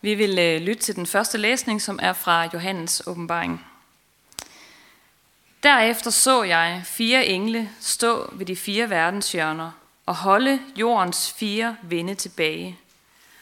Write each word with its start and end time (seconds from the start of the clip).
Vi 0.00 0.14
vil 0.14 0.38
øh, 0.38 0.60
lytte 0.60 0.82
til 0.82 0.96
den 0.96 1.06
første 1.06 1.38
læsning, 1.38 1.82
som 1.82 1.98
er 2.02 2.12
fra 2.12 2.48
Johannes 2.54 3.02
åbenbaring. 3.06 3.66
Derefter 5.62 6.10
så 6.10 6.42
jeg 6.42 6.82
fire 6.84 7.26
engle 7.26 7.70
stå 7.80 8.30
ved 8.32 8.46
de 8.46 8.56
fire 8.56 8.90
verdenshjørner 8.90 9.70
og 10.06 10.14
holde 10.14 10.60
jordens 10.76 11.32
fire 11.32 11.76
vinde 11.82 12.14
tilbage, 12.14 12.78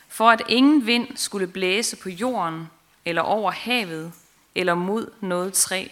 for 0.09 0.31
at 0.31 0.43
ingen 0.49 0.87
vind 0.87 1.17
skulle 1.17 1.47
blæse 1.47 1.97
på 1.97 2.09
jorden 2.09 2.71
eller 3.05 3.23
over 3.23 3.51
havet 3.51 4.13
eller 4.55 4.75
mod 4.75 5.11
noget 5.21 5.53
træ. 5.53 5.89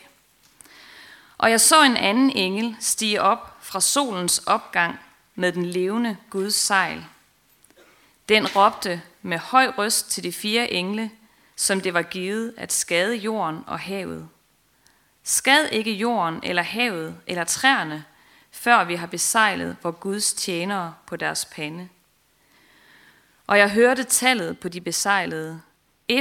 Og 1.39 1.51
jeg 1.51 1.61
så 1.61 1.83
en 1.83 1.97
anden 1.97 2.31
engel 2.31 2.77
stige 2.81 3.23
op 3.23 3.57
fra 3.63 3.81
solens 3.81 4.39
opgang 4.39 5.01
med 5.35 5.53
den 5.53 5.67
levende 5.67 6.17
Guds 6.31 6.55
sejl. 6.55 7.05
Den 8.29 8.57
råbte 8.57 9.03
med 9.23 9.39
høj 9.39 9.67
røst 9.67 10.11
til 10.11 10.25
de 10.25 10.33
fire 10.33 10.71
engle, 10.71 11.11
som 11.57 11.81
det 11.81 11.95
var 11.95 12.03
givet 12.03 12.55
at 12.57 12.73
skade 12.73 13.17
jorden 13.17 13.65
og 13.67 13.81
havet. 13.81 14.29
Skad 15.23 15.69
ikke 15.73 15.93
jorden 15.93 16.41
eller 16.43 16.63
havet 16.63 17.17
eller 17.27 17.45
træerne, 17.45 18.05
før 18.51 18.85
vi 18.85 18.95
har 18.95 19.07
besejlet 19.07 19.77
vor 19.83 19.91
Guds 19.91 20.35
tjenere 20.35 20.95
på 21.07 21.17
deres 21.17 21.45
pande. 21.45 21.89
Og 23.47 23.59
jeg 23.59 23.71
hørte 23.71 24.05
tallet 24.05 24.59
på 24.59 24.69
de 24.69 24.81
besejlede, 24.81 25.61
144.000 26.13 26.17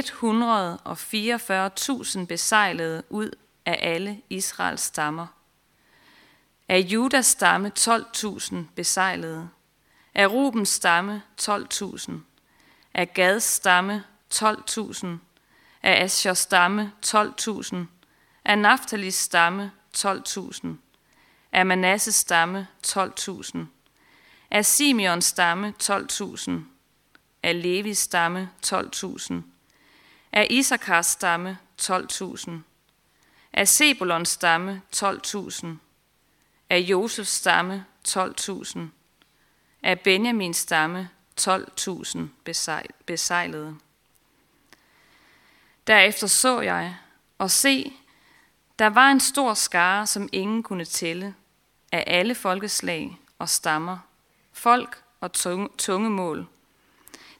besejlede 2.26 3.02
ud 3.10 3.30
af 3.66 3.78
alle 3.82 4.20
Israels 4.30 4.82
stammer. 4.82 5.26
Af 6.68 6.78
Judas 6.78 7.26
stamme 7.26 7.72
12.000 7.78 8.56
besejlede. 8.74 9.48
Af 10.14 10.26
Rubens 10.26 10.68
stamme 10.68 11.22
12.000. 11.42 12.12
Af 12.94 13.14
Gads 13.14 13.42
stamme 13.42 14.04
12.000. 14.34 15.06
Af 15.82 16.04
Aschers 16.04 16.38
stamme 16.38 16.92
12.000. 17.06 17.76
Af 18.44 18.58
Naftalis 18.58 19.14
stamme 19.14 19.72
12.000. 19.96 20.66
Af 21.52 21.66
Manasses 21.66 22.14
stamme 22.14 22.68
12.000. 22.86 23.58
Af 24.50 24.66
Simeons 24.66 25.24
stamme 25.24 25.74
12.000. 25.82 26.50
Af 27.42 27.62
Levis 27.62 27.98
stamme 27.98 28.50
12.000. 28.66 29.34
Af 30.32 30.46
Isakars 30.50 31.06
stamme 31.06 31.58
12.000. 31.82 32.50
Af 33.52 33.68
Sebulons 33.68 34.28
stamme 34.28 34.82
12.000. 34.96 35.66
Af 36.70 36.78
Josefs 36.78 37.30
stamme 37.30 37.84
12.000. 38.08 38.78
Af 39.84 40.00
Benjamins 40.00 40.56
stamme 40.56 41.10
12.000 41.40 42.18
besejlede. 43.06 43.76
Derefter 45.86 46.26
så 46.26 46.60
jeg, 46.60 46.96
og 47.38 47.50
se, 47.50 47.92
der 48.78 48.86
var 48.86 49.10
en 49.10 49.20
stor 49.20 49.54
skare, 49.54 50.06
som 50.06 50.28
ingen 50.32 50.62
kunne 50.62 50.84
tælle, 50.84 51.34
af 51.92 52.04
alle 52.06 52.34
folkeslag 52.34 53.18
og 53.38 53.48
stammer, 53.48 53.98
folk 54.52 55.02
og 55.20 55.32
tungemål. 55.78 56.46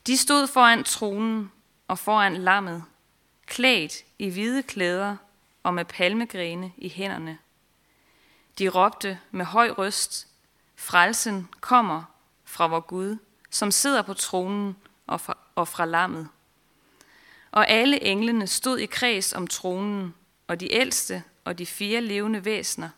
De 0.07 0.17
stod 0.17 0.47
foran 0.47 0.85
tronen 0.85 1.53
og 1.89 1.99
foran 1.99 2.37
lammet, 2.37 2.85
klædt 3.47 3.93
i 4.19 4.31
hvide 4.31 4.63
klæder 4.63 5.17
og 5.63 5.75
med 5.75 5.85
palmegrene 5.85 6.73
i 6.77 6.89
hænderne. 6.89 7.39
De 8.59 8.69
råbte 8.69 9.19
med 9.31 9.45
høj 9.45 9.71
røst, 9.71 10.29
frelsen 10.77 11.49
kommer 11.61 12.14
fra 12.55 12.67
vor 12.67 12.81
Gud, 12.81 13.17
som 13.51 13.71
sidder 13.71 14.03
på 14.03 14.15
tronen 14.15 14.77
og 15.07 15.21
fra, 15.21 15.39
og 15.55 15.69
fra 15.69 15.85
lammet. 15.85 16.29
Og 17.51 17.69
alle 17.69 18.03
englene 18.03 18.47
stod 18.47 18.79
i 18.79 18.87
kreds 18.87 19.33
om 19.33 19.47
tronen, 19.47 20.15
og 20.47 20.61
de 20.61 20.73
ældste 20.73 21.23
og 21.45 21.59
de 21.59 21.67
fire 21.67 22.01
levende 22.01 22.45
væsner, 22.45 22.89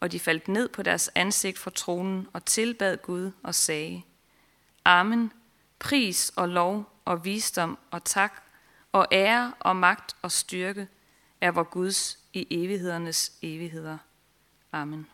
og 0.00 0.12
de 0.12 0.20
faldt 0.20 0.48
ned 0.48 0.68
på 0.68 0.82
deres 0.82 1.10
ansigt 1.14 1.58
for 1.58 1.70
tronen 1.70 2.28
og 2.32 2.44
tilbad 2.44 2.96
Gud 2.96 3.30
og 3.42 3.54
sagde, 3.54 4.02
Amen, 4.84 5.32
pris 5.78 6.32
og 6.36 6.48
lov 6.48 6.92
og 7.04 7.24
visdom 7.24 7.78
og 7.90 8.04
tak 8.04 8.42
og 8.92 9.06
ære 9.12 9.52
og 9.60 9.76
magt 9.76 10.16
og 10.22 10.32
styrke 10.32 10.88
er 11.40 11.50
vor 11.50 11.62
Guds 11.62 12.18
i 12.32 12.46
evighedernes 12.50 13.32
evigheder. 13.42 13.98
Amen. 14.72 15.06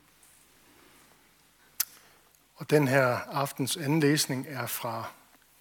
Og 2.58 2.70
den 2.70 2.88
her 2.88 3.06
aftens 3.16 3.76
anden 3.76 4.00
læsning 4.00 4.46
er 4.48 4.66
fra 4.66 5.10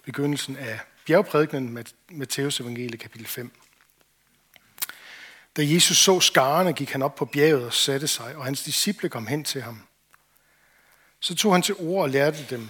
begyndelsen 0.04 0.56
af 0.56 0.80
bjergprædikenen 1.06 1.86
Matteus 2.10 2.60
evangelie 2.60 2.98
kapitel 2.98 3.26
5. 3.26 3.50
Da 5.56 5.62
Jesus 5.64 5.96
så 5.98 6.20
skarne, 6.20 6.72
gik 6.72 6.90
han 6.90 7.02
op 7.02 7.14
på 7.14 7.24
bjerget 7.24 7.64
og 7.64 7.72
satte 7.72 8.08
sig, 8.08 8.36
og 8.36 8.44
hans 8.44 8.62
disciple 8.62 9.08
kom 9.08 9.26
hen 9.26 9.44
til 9.44 9.62
ham. 9.62 9.82
Så 11.20 11.34
tog 11.34 11.52
han 11.52 11.62
til 11.62 11.74
ord 11.78 12.02
og 12.02 12.10
lærte 12.10 12.46
dem, 12.50 12.68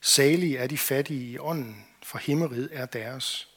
salige 0.00 0.58
er 0.58 0.66
de 0.66 0.78
fattige 0.78 1.30
i 1.30 1.38
ånden, 1.38 1.86
for 2.02 2.18
himmeriget 2.18 2.68
er 2.72 2.86
deres. 2.86 3.48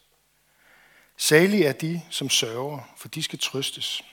Salige 1.17 1.65
er 1.65 1.73
de, 1.73 2.01
som 2.09 2.29
sørger, 2.29 2.93
for 2.97 3.07
de 3.07 3.23
skal 3.23 3.39
trøstes. 3.39 4.03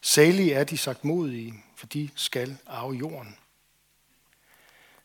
Salige 0.00 0.54
er 0.54 0.64
de 0.64 0.78
sagt 0.78 1.04
modige, 1.04 1.54
for 1.76 1.86
de 1.86 2.10
skal 2.14 2.58
arve 2.66 2.94
jorden. 2.94 3.36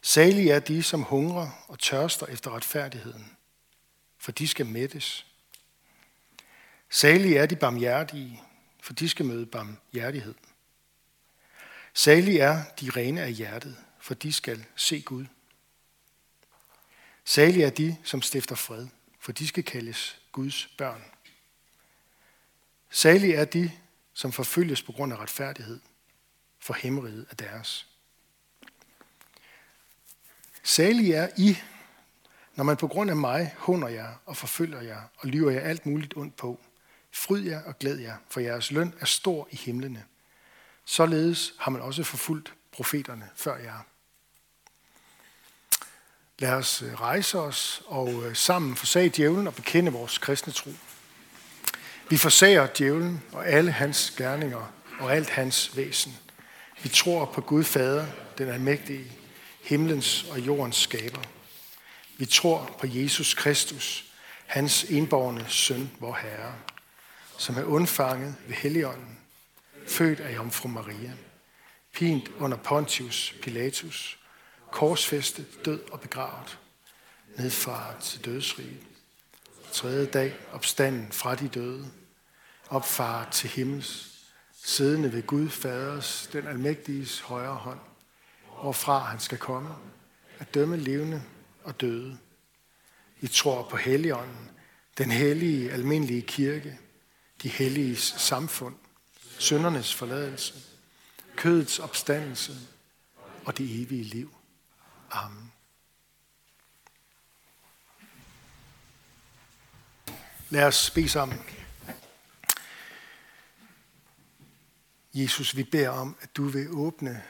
Salige 0.07 0.51
er 0.51 0.59
de, 0.59 0.83
som 0.83 1.03
hungrer 1.03 1.65
og 1.67 1.79
tørster 1.79 2.25
efter 2.25 2.51
retfærdigheden, 2.51 3.37
for 4.17 4.31
de 4.31 4.47
skal 4.47 4.65
mættes. 4.65 5.25
Salige 6.89 7.37
er 7.37 7.45
de 7.45 7.55
barmhjertige, 7.55 8.41
for 8.81 8.93
de 8.93 9.09
skal 9.09 9.25
møde 9.25 9.45
barmhjertighed. 9.45 10.33
Salige 11.93 12.39
er 12.39 12.63
de 12.79 12.89
rene 12.89 13.21
af 13.21 13.33
hjertet, 13.33 13.77
for 13.99 14.13
de 14.13 14.33
skal 14.33 14.65
se 14.75 15.01
Gud. 15.01 15.25
Salige 17.23 17.65
er 17.65 17.69
de, 17.69 17.97
som 18.03 18.21
stifter 18.21 18.55
fred, 18.55 18.87
for 19.19 19.31
de 19.31 19.47
skal 19.47 19.63
kaldes 19.63 20.19
Guds 20.31 20.67
børn. 20.77 21.05
Salige 22.89 23.35
er 23.35 23.45
de, 23.45 23.71
som 24.13 24.31
forfølges 24.31 24.81
på 24.81 24.91
grund 24.91 25.13
af 25.13 25.17
retfærdighed, 25.17 25.79
for 26.59 26.73
himmeriget 26.73 27.25
er 27.29 27.35
deres. 27.35 27.94
Særlig 30.67 31.11
er 31.11 31.27
I, 31.37 31.57
når 32.55 32.63
man 32.63 32.77
på 32.77 32.87
grund 32.87 33.09
af 33.09 33.15
mig 33.15 33.55
hunder 33.57 33.87
jer 33.87 34.07
og 34.25 34.37
forfølger 34.37 34.81
jer 34.81 35.01
og 35.17 35.27
lyver 35.27 35.51
jer 35.51 35.59
alt 35.59 35.85
muligt 35.85 36.17
ondt 36.17 36.35
på. 36.35 36.59
Fryd 37.13 37.43
jer 37.43 37.61
og 37.63 37.79
glæd 37.79 37.97
jer, 37.97 38.15
for 38.29 38.39
jeres 38.39 38.71
løn 38.71 38.93
er 38.99 39.05
stor 39.05 39.47
i 39.51 39.55
himlene. 39.55 40.03
Således 40.85 41.53
har 41.59 41.71
man 41.71 41.81
også 41.81 42.03
forfulgt 42.03 42.53
profeterne 42.71 43.29
før 43.35 43.57
jer. 43.57 43.85
Lad 46.39 46.53
os 46.53 46.81
øh, 46.81 46.93
rejse 46.93 47.39
os 47.39 47.81
og 47.85 48.23
øh, 48.23 48.35
sammen 48.35 48.75
forsage 48.75 49.09
djævlen 49.09 49.47
og 49.47 49.55
bekende 49.55 49.91
vores 49.91 50.17
kristne 50.17 50.53
tro. 50.53 50.71
Vi 52.09 52.17
forsager 52.17 52.67
djævlen 52.77 53.23
og 53.31 53.47
alle 53.47 53.71
hans 53.71 54.13
gerninger 54.17 54.73
og 54.99 55.15
alt 55.15 55.29
hans 55.29 55.77
væsen. 55.77 56.17
Vi 56.83 56.89
tror 56.89 57.25
på 57.25 57.41
Gud 57.41 57.63
Fader, 57.63 58.07
den 58.37 58.49
almægtige, 58.49 59.24
himlens 59.65 60.23
og 60.23 60.39
jordens 60.39 60.75
skaber. 60.75 61.21
Vi 62.17 62.25
tror 62.25 62.75
på 62.79 62.87
Jesus 62.87 63.33
Kristus, 63.33 64.05
hans 64.45 64.83
enborgne 64.83 65.45
søn, 65.49 65.91
vor 65.99 66.13
Herre, 66.21 66.55
som 67.37 67.57
er 67.57 67.63
undfanget 67.63 68.35
ved 68.47 68.55
Helligånden, 68.55 69.19
født 69.87 70.19
af 70.19 70.35
Jomfru 70.35 70.67
Maria, 70.69 71.13
pint 71.93 72.31
under 72.39 72.57
Pontius 72.57 73.35
Pilatus, 73.41 74.19
korsfæstet, 74.71 75.65
død 75.65 75.79
og 75.91 76.01
begravet, 76.01 76.57
nedfaret 77.37 78.03
til 78.03 78.25
dødsriget, 78.25 78.83
tredje 79.71 80.05
dag 80.05 80.33
opstanden 80.53 81.11
fra 81.11 81.35
de 81.35 81.47
døde, 81.47 81.91
opfaret 82.69 83.27
til 83.27 83.49
himmels, 83.49 84.11
siddende 84.63 85.13
ved 85.13 85.23
Gud 85.27 85.49
Faders, 85.49 86.29
den 86.33 86.47
almægtiges 86.47 87.19
højre 87.19 87.55
hånd, 87.55 87.79
hvorfra 88.61 88.99
han 88.99 89.19
skal 89.19 89.37
komme, 89.37 89.75
at 90.39 90.53
dømme 90.53 90.77
levende 90.77 91.23
og 91.63 91.81
døde. 91.81 92.17
I 93.21 93.27
tror 93.27 93.69
på 93.69 93.77
Helligånden, 93.77 94.51
den 94.97 95.11
hellige 95.11 95.71
almindelige 95.71 96.21
kirke, 96.21 96.79
de 97.43 97.49
helliges 97.49 98.15
samfund, 98.17 98.75
syndernes 99.37 99.95
forladelse, 99.95 100.53
kødets 101.35 101.79
opstandelse 101.79 102.53
og 103.45 103.57
det 103.57 103.81
evige 103.81 104.03
liv. 104.03 104.35
Amen. 105.11 105.51
Lad 110.49 110.63
os 110.63 110.89
bede 110.89 111.09
sammen. 111.09 111.39
Jesus, 115.13 115.55
vi 115.55 115.63
beder 115.63 115.89
om, 115.89 116.15
at 116.21 116.37
du 116.37 116.47
vil 116.47 116.67
åbne 116.71 117.23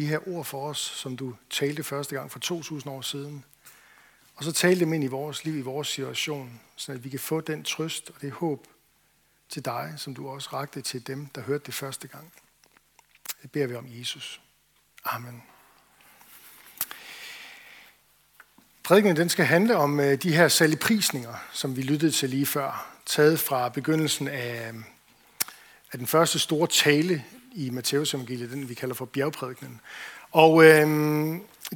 de 0.00 0.06
her 0.06 0.28
ord 0.28 0.44
for 0.44 0.68
os, 0.68 0.78
som 0.78 1.16
du 1.16 1.34
talte 1.50 1.84
første 1.84 2.16
gang 2.16 2.30
for 2.30 2.38
2000 2.38 2.92
år 2.92 3.00
siden, 3.00 3.44
Og 4.36 4.44
så 4.44 4.52
tale 4.52 4.80
dem 4.80 4.92
ind 4.92 5.04
i 5.04 5.06
vores 5.06 5.44
liv, 5.44 5.58
i 5.58 5.60
vores 5.60 5.88
situation, 5.88 6.60
så 6.76 6.92
at 6.92 7.04
vi 7.04 7.08
kan 7.08 7.20
få 7.20 7.40
den 7.40 7.64
trøst 7.64 8.10
og 8.14 8.20
det 8.20 8.32
håb 8.32 8.66
til 9.48 9.64
dig, 9.64 9.94
som 9.96 10.14
du 10.14 10.28
også 10.28 10.48
rakte 10.52 10.82
til 10.82 11.06
dem, 11.06 11.26
der 11.26 11.40
hørte 11.40 11.64
det 11.66 11.74
første 11.74 12.08
gang. 12.08 12.32
Det 13.42 13.50
beder 13.50 13.66
vi 13.66 13.74
om 13.74 13.86
Jesus. 13.88 14.40
Amen. 15.04 15.42
Prædikenen 18.82 19.16
den 19.16 19.28
skal 19.28 19.44
handle 19.44 19.76
om 19.76 20.00
øh, 20.00 20.22
de 20.22 20.36
her 20.36 20.48
saligprisninger, 20.48 21.34
som 21.52 21.76
vi 21.76 21.82
lyttede 21.82 22.12
til 22.12 22.30
lige 22.30 22.46
før, 22.46 22.96
taget 23.06 23.40
fra 23.40 23.68
begyndelsen 23.68 24.28
af, 24.28 24.68
øh, 24.68 24.74
af 25.92 25.98
den 25.98 26.06
første 26.06 26.38
store 26.38 26.66
tale 26.66 27.24
i 27.52 27.70
Matteus 27.70 28.14
evangeliet, 28.14 28.50
den 28.50 28.68
vi 28.68 28.74
kalder 28.74 28.94
for 28.94 29.04
bjergprædikenen. 29.04 29.80
Og 30.32 30.64
øh, 30.64 30.86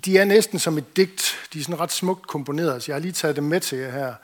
de 0.04 0.18
er 0.18 0.24
næsten 0.24 0.58
som 0.58 0.78
et 0.78 0.96
digt. 0.96 1.48
De 1.52 1.58
er 1.58 1.62
sådan 1.62 1.80
ret 1.80 1.92
smukt 1.92 2.26
komponeret, 2.26 2.82
så 2.82 2.92
jeg 2.92 2.94
har 2.94 3.00
lige 3.00 3.12
taget 3.12 3.36
dem 3.36 3.44
med 3.44 3.60
til 3.60 3.78
jer 3.78 3.90
her. 3.90 4.14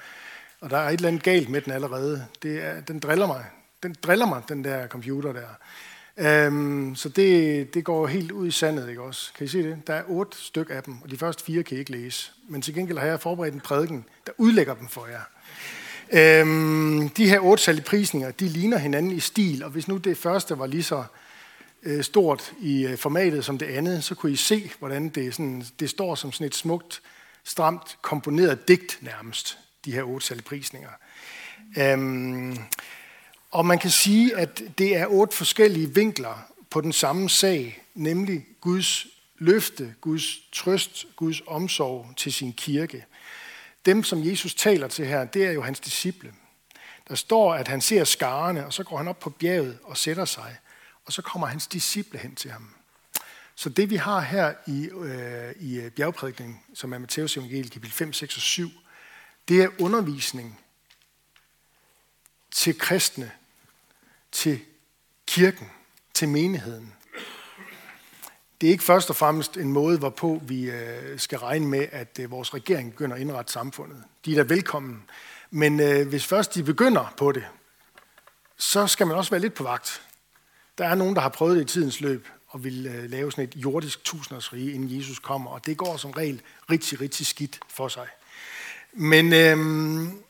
Og 0.60 0.70
der 0.70 0.78
er 0.78 0.88
et 0.88 0.94
eller 0.94 1.08
andet 1.08 1.22
galt 1.22 1.48
med 1.48 1.60
den 1.60 1.72
allerede. 1.72 2.26
Det 2.42 2.64
er, 2.64 2.80
den 2.80 2.98
driller 2.98 3.26
mig. 3.26 3.44
Den 3.82 3.96
driller 4.02 4.26
mig, 4.26 4.42
den 4.48 4.64
der 4.64 4.86
computer 4.86 5.32
der. 5.32 5.48
Øhm, 6.16 6.94
så 6.96 7.08
det, 7.08 7.74
det 7.74 7.84
går 7.84 8.06
helt 8.06 8.32
ud 8.32 8.46
i 8.46 8.50
sandet, 8.50 8.88
ikke 8.88 9.02
også? 9.02 9.32
Kan 9.34 9.44
I 9.44 9.48
se 9.48 9.62
det? 9.62 9.86
Der 9.86 9.94
er 9.94 10.02
otte 10.08 10.38
styk 10.38 10.70
af 10.70 10.82
dem, 10.82 10.94
og 11.02 11.10
de 11.10 11.18
første 11.18 11.44
fire 11.44 11.62
kan 11.62 11.76
I 11.76 11.80
ikke 11.80 11.92
læse. 11.92 12.32
Men 12.48 12.62
til 12.62 12.74
gengæld 12.74 12.98
har 12.98 13.06
jeg 13.06 13.20
forberedt 13.20 13.54
en 13.54 13.60
prædiken, 13.60 14.04
der 14.26 14.32
udlægger 14.36 14.74
dem 14.74 14.88
for 14.88 15.06
jer. 15.06 15.20
Øhm, 16.12 17.08
de 17.08 17.28
her 17.28 17.40
otte 17.40 17.62
saligprisninger, 17.62 18.30
de 18.30 18.48
ligner 18.48 18.78
hinanden 18.78 19.12
i 19.12 19.20
stil, 19.20 19.64
og 19.64 19.70
hvis 19.70 19.88
nu 19.88 19.96
det 19.96 20.16
første 20.16 20.58
var 20.58 20.66
lige 20.66 20.82
så 20.82 21.04
Øh, 21.82 22.04
stort 22.04 22.52
i 22.60 22.86
øh, 22.86 22.98
formatet 22.98 23.44
som 23.44 23.58
det 23.58 23.66
andet, 23.66 24.04
så 24.04 24.14
kunne 24.14 24.32
I 24.32 24.36
se, 24.36 24.70
hvordan 24.78 25.08
det, 25.08 25.34
sådan, 25.34 25.64
det 25.80 25.90
står 25.90 26.14
som 26.14 26.32
sådan 26.32 26.46
et 26.46 26.54
smukt, 26.54 27.02
stramt, 27.44 27.98
komponeret 28.02 28.68
digt 28.68 28.98
nærmest, 29.00 29.58
de 29.84 29.92
her 29.92 30.02
otte 30.02 30.26
saligprisninger. 30.26 30.90
Øhm, 31.78 32.58
og 33.50 33.66
man 33.66 33.78
kan 33.78 33.90
sige, 33.90 34.36
at 34.36 34.62
det 34.78 34.96
er 34.96 35.06
otte 35.06 35.36
forskellige 35.36 35.94
vinkler 35.94 36.52
på 36.70 36.80
den 36.80 36.92
samme 36.92 37.28
sag, 37.30 37.82
nemlig 37.94 38.46
Guds 38.60 39.06
løfte, 39.38 39.94
Guds 40.00 40.24
trøst, 40.52 41.06
Guds 41.16 41.42
omsorg 41.46 42.06
til 42.16 42.32
sin 42.32 42.52
kirke. 42.52 43.04
Dem, 43.86 44.04
som 44.04 44.26
Jesus 44.26 44.54
taler 44.54 44.88
til 44.88 45.06
her, 45.06 45.24
det 45.24 45.46
er 45.46 45.52
jo 45.52 45.62
hans 45.62 45.80
disciple. 45.80 46.32
Der 47.08 47.14
står, 47.14 47.54
at 47.54 47.68
han 47.68 47.80
ser 47.80 48.04
skarne, 48.04 48.66
og 48.66 48.72
så 48.72 48.84
går 48.84 48.96
han 48.96 49.08
op 49.08 49.18
på 49.18 49.30
bjerget 49.30 49.78
og 49.84 49.96
sætter 49.96 50.24
sig, 50.24 50.56
og 51.08 51.12
så 51.12 51.22
kommer 51.22 51.46
hans 51.46 51.66
disciple 51.66 52.18
hen 52.18 52.34
til 52.34 52.50
ham. 52.50 52.74
Så 53.54 53.68
det 53.68 53.90
vi 53.90 53.96
har 53.96 54.20
her 54.20 54.54
i, 54.66 54.88
øh, 54.88 55.52
i 55.60 55.80
øh, 55.80 55.90
bjergprædikningen, 55.90 56.60
som 56.74 56.92
er 56.92 56.98
Matteus 56.98 57.36
evangeliet 57.36 57.72
kapitel 57.72 57.94
5, 57.94 58.12
6 58.12 58.36
og 58.36 58.42
7, 58.42 58.70
det 59.48 59.62
er 59.62 59.68
undervisning 59.80 60.60
til 62.50 62.78
kristne, 62.78 63.30
til 64.32 64.60
kirken, 65.26 65.70
til 66.14 66.28
menigheden. 66.28 66.94
Det 68.60 68.66
er 68.66 68.70
ikke 68.70 68.84
først 68.84 69.10
og 69.10 69.16
fremmest 69.16 69.56
en 69.56 69.72
måde, 69.72 69.98
hvorpå 69.98 70.42
vi 70.42 70.70
øh, 70.70 71.18
skal 71.18 71.38
regne 71.38 71.66
med, 71.66 71.86
at 71.92 72.18
øh, 72.20 72.30
vores 72.30 72.54
regering 72.54 72.90
begynder 72.90 73.16
at 73.16 73.22
indrette 73.22 73.52
samfundet. 73.52 74.04
De 74.24 74.32
er 74.32 74.36
da 74.36 74.54
velkommen. 74.54 75.04
Men 75.50 76.04
hvis 76.08 76.26
først 76.26 76.54
de 76.54 76.62
begynder 76.62 77.14
på 77.16 77.32
det, 77.32 77.46
så 78.58 78.86
skal 78.86 79.06
man 79.06 79.16
også 79.16 79.30
være 79.30 79.40
lidt 79.40 79.54
på 79.54 79.62
vagt. 79.62 80.07
Der 80.78 80.86
er 80.86 80.94
nogen, 80.94 81.14
der 81.14 81.20
har 81.20 81.28
prøvet 81.28 81.56
det 81.56 81.62
i 81.62 81.72
tidens 81.72 82.00
løb 82.00 82.28
og 82.48 82.64
vil 82.64 82.86
øh, 82.86 83.10
lave 83.10 83.32
sådan 83.32 83.44
et 83.44 83.56
jordisk 83.56 84.04
tusindårsrige, 84.04 84.72
inden 84.72 84.98
Jesus 84.98 85.18
kommer, 85.18 85.50
og 85.50 85.66
det 85.66 85.76
går 85.76 85.96
som 85.96 86.10
regel 86.10 86.42
rigtig, 86.70 87.00
rigtig 87.00 87.26
skidt 87.26 87.60
for 87.68 87.88
sig. 87.88 88.06
Men 88.92 89.32
øhm, 89.32 90.22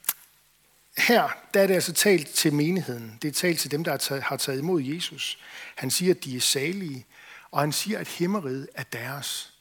her 0.98 1.28
der 1.54 1.60
er 1.60 1.66
det 1.66 1.74
altså 1.74 1.92
talt 1.92 2.28
til 2.28 2.52
menigheden. 2.52 3.18
Det 3.22 3.28
er 3.28 3.32
talt 3.32 3.58
til 3.58 3.70
dem, 3.70 3.84
der 3.84 4.20
har 4.22 4.36
taget 4.36 4.58
imod 4.58 4.82
Jesus. 4.82 5.38
Han 5.74 5.90
siger, 5.90 6.14
at 6.14 6.24
de 6.24 6.36
er 6.36 6.40
salige, 6.40 7.06
og 7.50 7.60
han 7.60 7.72
siger, 7.72 7.98
at 7.98 8.08
himmeriget 8.08 8.68
er 8.74 8.82
deres. 8.82 9.52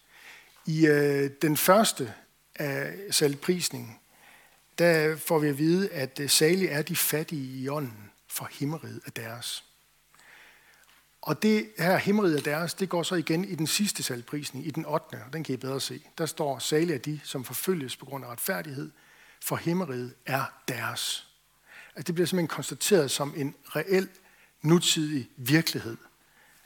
I 0.65 0.87
øh, 0.87 1.29
den 1.41 1.57
første 1.57 2.03
øh, 2.03 2.67
af 2.67 2.93
salgprisningen, 3.11 3.95
der 4.77 5.17
får 5.17 5.39
vi 5.39 5.47
at 5.47 5.57
vide, 5.57 5.89
at 5.89 6.19
øh, 6.19 6.29
salige 6.29 6.69
er 6.69 6.81
de 6.81 6.95
fattige 6.95 7.61
i 7.61 7.69
ånden, 7.69 8.11
for 8.27 8.49
himmeriget 8.51 9.01
er 9.05 9.11
deres. 9.11 9.63
Og 11.27 11.41
det 11.41 11.69
her 11.77 11.97
himmeriget 11.97 12.37
er 12.37 12.41
deres, 12.41 12.73
det 12.73 12.89
går 12.89 13.03
så 13.03 13.15
igen 13.15 13.45
i 13.45 13.55
den 13.55 13.67
sidste 13.67 14.03
salgprisning, 14.03 14.67
i 14.67 14.71
den 14.71 14.85
8. 14.85 15.21
og 15.25 15.33
den 15.33 15.43
kan 15.43 15.53
I 15.53 15.57
bedre 15.57 15.81
se. 15.81 16.01
Der 16.17 16.25
står, 16.25 16.59
salige 16.59 16.95
er 16.95 16.99
de, 16.99 17.19
som 17.23 17.43
forfølges 17.43 17.95
på 17.95 18.05
grund 18.05 18.25
af 18.25 18.29
retfærdighed, 18.29 18.91
for 19.43 19.55
himmeriget 19.55 20.13
er 20.25 20.43
deres. 20.67 21.27
At 21.95 22.07
det 22.07 22.15
bliver 22.15 22.27
simpelthen 22.27 22.47
konstateret 22.47 23.11
som 23.11 23.33
en 23.37 23.55
reel, 23.65 24.09
nutidig 24.61 25.29
virkelighed. 25.37 25.97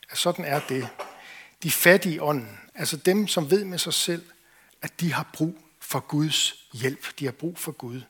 At 0.09 0.17
sådan 0.17 0.45
er 0.45 0.61
det. 0.69 0.87
De 1.63 1.71
fattige 1.71 2.23
ånden, 2.23 2.59
altså 2.75 2.97
dem, 2.97 3.27
som 3.27 3.51
ved 3.51 3.65
med 3.65 3.77
sig 3.77 3.93
selv, 3.93 4.25
at 4.81 4.99
de 4.99 5.13
har 5.13 5.29
brug 5.33 5.57
for 5.79 5.99
Guds 5.99 6.65
hjælp. 6.73 7.19
De 7.19 7.25
har 7.25 7.31
brug 7.31 7.57
for 7.57 7.71
Gud. 7.71 8.01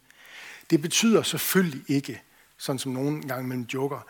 Det 0.70 0.82
betyder 0.82 1.24
selvfølgelig 1.24 1.84
ikke, 1.88 2.22
sådan 2.58 2.80
som 2.80 2.92
nogen 2.92 3.28
gang 3.28 3.48
mellem 3.48 3.66
joker, 3.74 4.08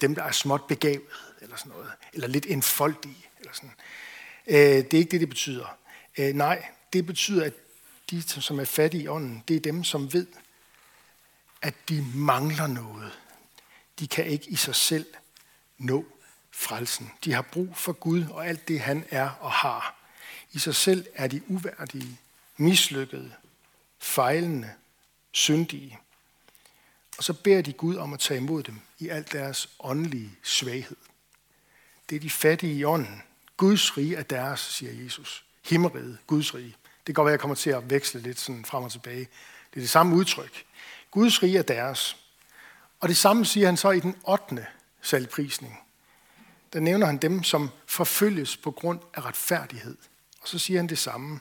dem, 0.00 0.14
der 0.14 0.22
er 0.22 0.32
småt 0.32 0.66
begavet, 0.66 1.02
eller 1.44 1.56
sådan 1.56 1.72
noget, 1.72 1.90
eller 2.12 2.28
lidt 2.28 2.46
enfoldig, 2.46 3.28
eller 3.40 3.52
sådan. 3.52 3.74
Øh, 4.46 4.56
det 4.56 4.94
er 4.94 4.98
ikke 4.98 5.10
det, 5.10 5.20
det 5.20 5.28
betyder. 5.28 5.76
Øh, 6.18 6.34
nej, 6.34 6.68
det 6.92 7.06
betyder, 7.06 7.44
at 7.44 7.52
de, 8.10 8.22
som 8.22 8.60
er 8.60 8.64
fattige 8.64 9.02
i 9.02 9.08
ånden, 9.08 9.44
det 9.48 9.56
er 9.56 9.60
dem, 9.60 9.84
som 9.84 10.12
ved, 10.12 10.26
at 11.62 11.74
de 11.88 12.06
mangler 12.14 12.66
noget. 12.66 13.12
De 13.98 14.08
kan 14.08 14.26
ikke 14.26 14.50
i 14.50 14.56
sig 14.56 14.74
selv 14.74 15.06
nå 15.78 16.04
frelsen. 16.50 17.10
De 17.24 17.32
har 17.32 17.42
brug 17.42 17.76
for 17.76 17.92
Gud 17.92 18.24
og 18.30 18.46
alt 18.46 18.68
det, 18.68 18.80
han 18.80 19.04
er 19.10 19.30
og 19.30 19.52
har. 19.52 19.96
I 20.52 20.58
sig 20.58 20.74
selv 20.74 21.06
er 21.14 21.26
de 21.26 21.50
uværdige, 21.50 22.18
mislykkede, 22.56 23.32
fejlende, 23.98 24.70
syndige. 25.32 25.98
Og 27.18 27.24
så 27.24 27.32
beder 27.32 27.62
de 27.62 27.72
Gud 27.72 27.96
om 27.96 28.12
at 28.12 28.20
tage 28.20 28.38
imod 28.38 28.62
dem 28.62 28.80
i 28.98 29.08
al 29.08 29.26
deres 29.32 29.68
åndelige 29.80 30.30
svaghed. 30.42 30.96
Det 32.10 32.16
er 32.16 32.20
de 32.20 32.30
fattige 32.30 32.74
i 32.74 32.84
ånden. 32.84 33.22
Guds 33.56 33.96
rige 33.96 34.16
er 34.16 34.22
deres, 34.22 34.60
siger 34.60 35.04
Jesus. 35.04 35.44
Himmeriget, 35.64 36.18
Guds 36.26 36.54
rige. 36.54 36.76
Det 37.06 37.06
kan 37.06 37.14
godt 37.14 37.24
være, 37.24 37.32
at 37.32 37.36
jeg 37.36 37.40
kommer 37.40 37.54
til 37.54 37.70
at 37.70 37.90
veksle 37.90 38.20
lidt 38.20 38.40
sådan 38.40 38.64
frem 38.64 38.84
og 38.84 38.92
tilbage. 38.92 39.28
Det 39.70 39.76
er 39.76 39.80
det 39.80 39.90
samme 39.90 40.16
udtryk. 40.16 40.64
Guds 41.10 41.42
rige 41.42 41.58
er 41.58 41.62
deres. 41.62 42.16
Og 43.00 43.08
det 43.08 43.16
samme 43.16 43.44
siger 43.44 43.66
han 43.66 43.76
så 43.76 43.90
i 43.90 44.00
den 44.00 44.16
8. 44.28 44.66
salgprisning. 45.02 45.80
Der 46.72 46.80
nævner 46.80 47.06
han 47.06 47.18
dem, 47.18 47.42
som 47.42 47.70
forfølges 47.86 48.56
på 48.56 48.70
grund 48.70 49.00
af 49.14 49.24
retfærdighed. 49.24 49.96
Og 50.40 50.48
så 50.48 50.58
siger 50.58 50.78
han 50.78 50.88
det 50.88 50.98
samme. 50.98 51.40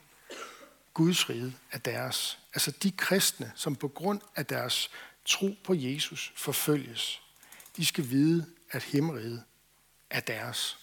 Guds 0.94 1.30
rige 1.30 1.58
er 1.72 1.78
deres. 1.78 2.40
Altså 2.54 2.72
de 2.72 2.92
kristne, 2.92 3.52
som 3.56 3.76
på 3.76 3.88
grund 3.88 4.22
af 4.36 4.46
deres 4.46 4.92
tro 5.26 5.56
på 5.64 5.74
Jesus 5.74 6.34
forfølges. 6.36 7.22
De 7.78 7.86
skal 7.86 8.10
vide, 8.10 8.46
at 8.72 8.84
himmeriget 8.84 9.44
er 10.14 10.20
deres. 10.20 10.78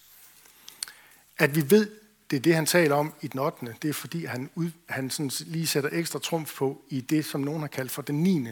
At 1.37 1.55
vi 1.55 1.69
ved, 1.69 1.91
det 2.31 2.37
er 2.37 2.41
det, 2.41 2.55
han 2.55 2.65
taler 2.65 2.95
om 2.95 3.13
i 3.21 3.27
den 3.27 3.39
8. 3.39 3.75
Det 3.81 3.89
er 3.89 3.93
fordi, 3.93 4.25
han, 4.25 4.49
ud, 4.55 4.71
han 4.89 5.09
sådan 5.09 5.31
lige 5.39 5.67
sætter 5.67 5.89
ekstra 5.93 6.19
trumf 6.19 6.55
på 6.55 6.81
i 6.89 7.01
det, 7.01 7.25
som 7.25 7.41
nogen 7.41 7.61
har 7.61 7.67
kaldt 7.67 7.91
for 7.91 8.01
den 8.01 8.23
9 8.23 8.47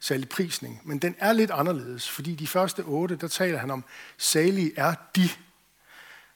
særlig 0.00 0.28
prisning. 0.28 0.80
Men 0.84 0.98
den 0.98 1.14
er 1.18 1.32
lidt 1.32 1.50
anderledes, 1.50 2.10
fordi 2.10 2.34
de 2.34 2.46
første 2.46 2.80
8, 2.80 3.16
der 3.16 3.28
taler 3.28 3.58
han 3.58 3.70
om, 3.70 3.84
salige 4.18 4.72
er 4.76 4.94
de. 5.16 5.28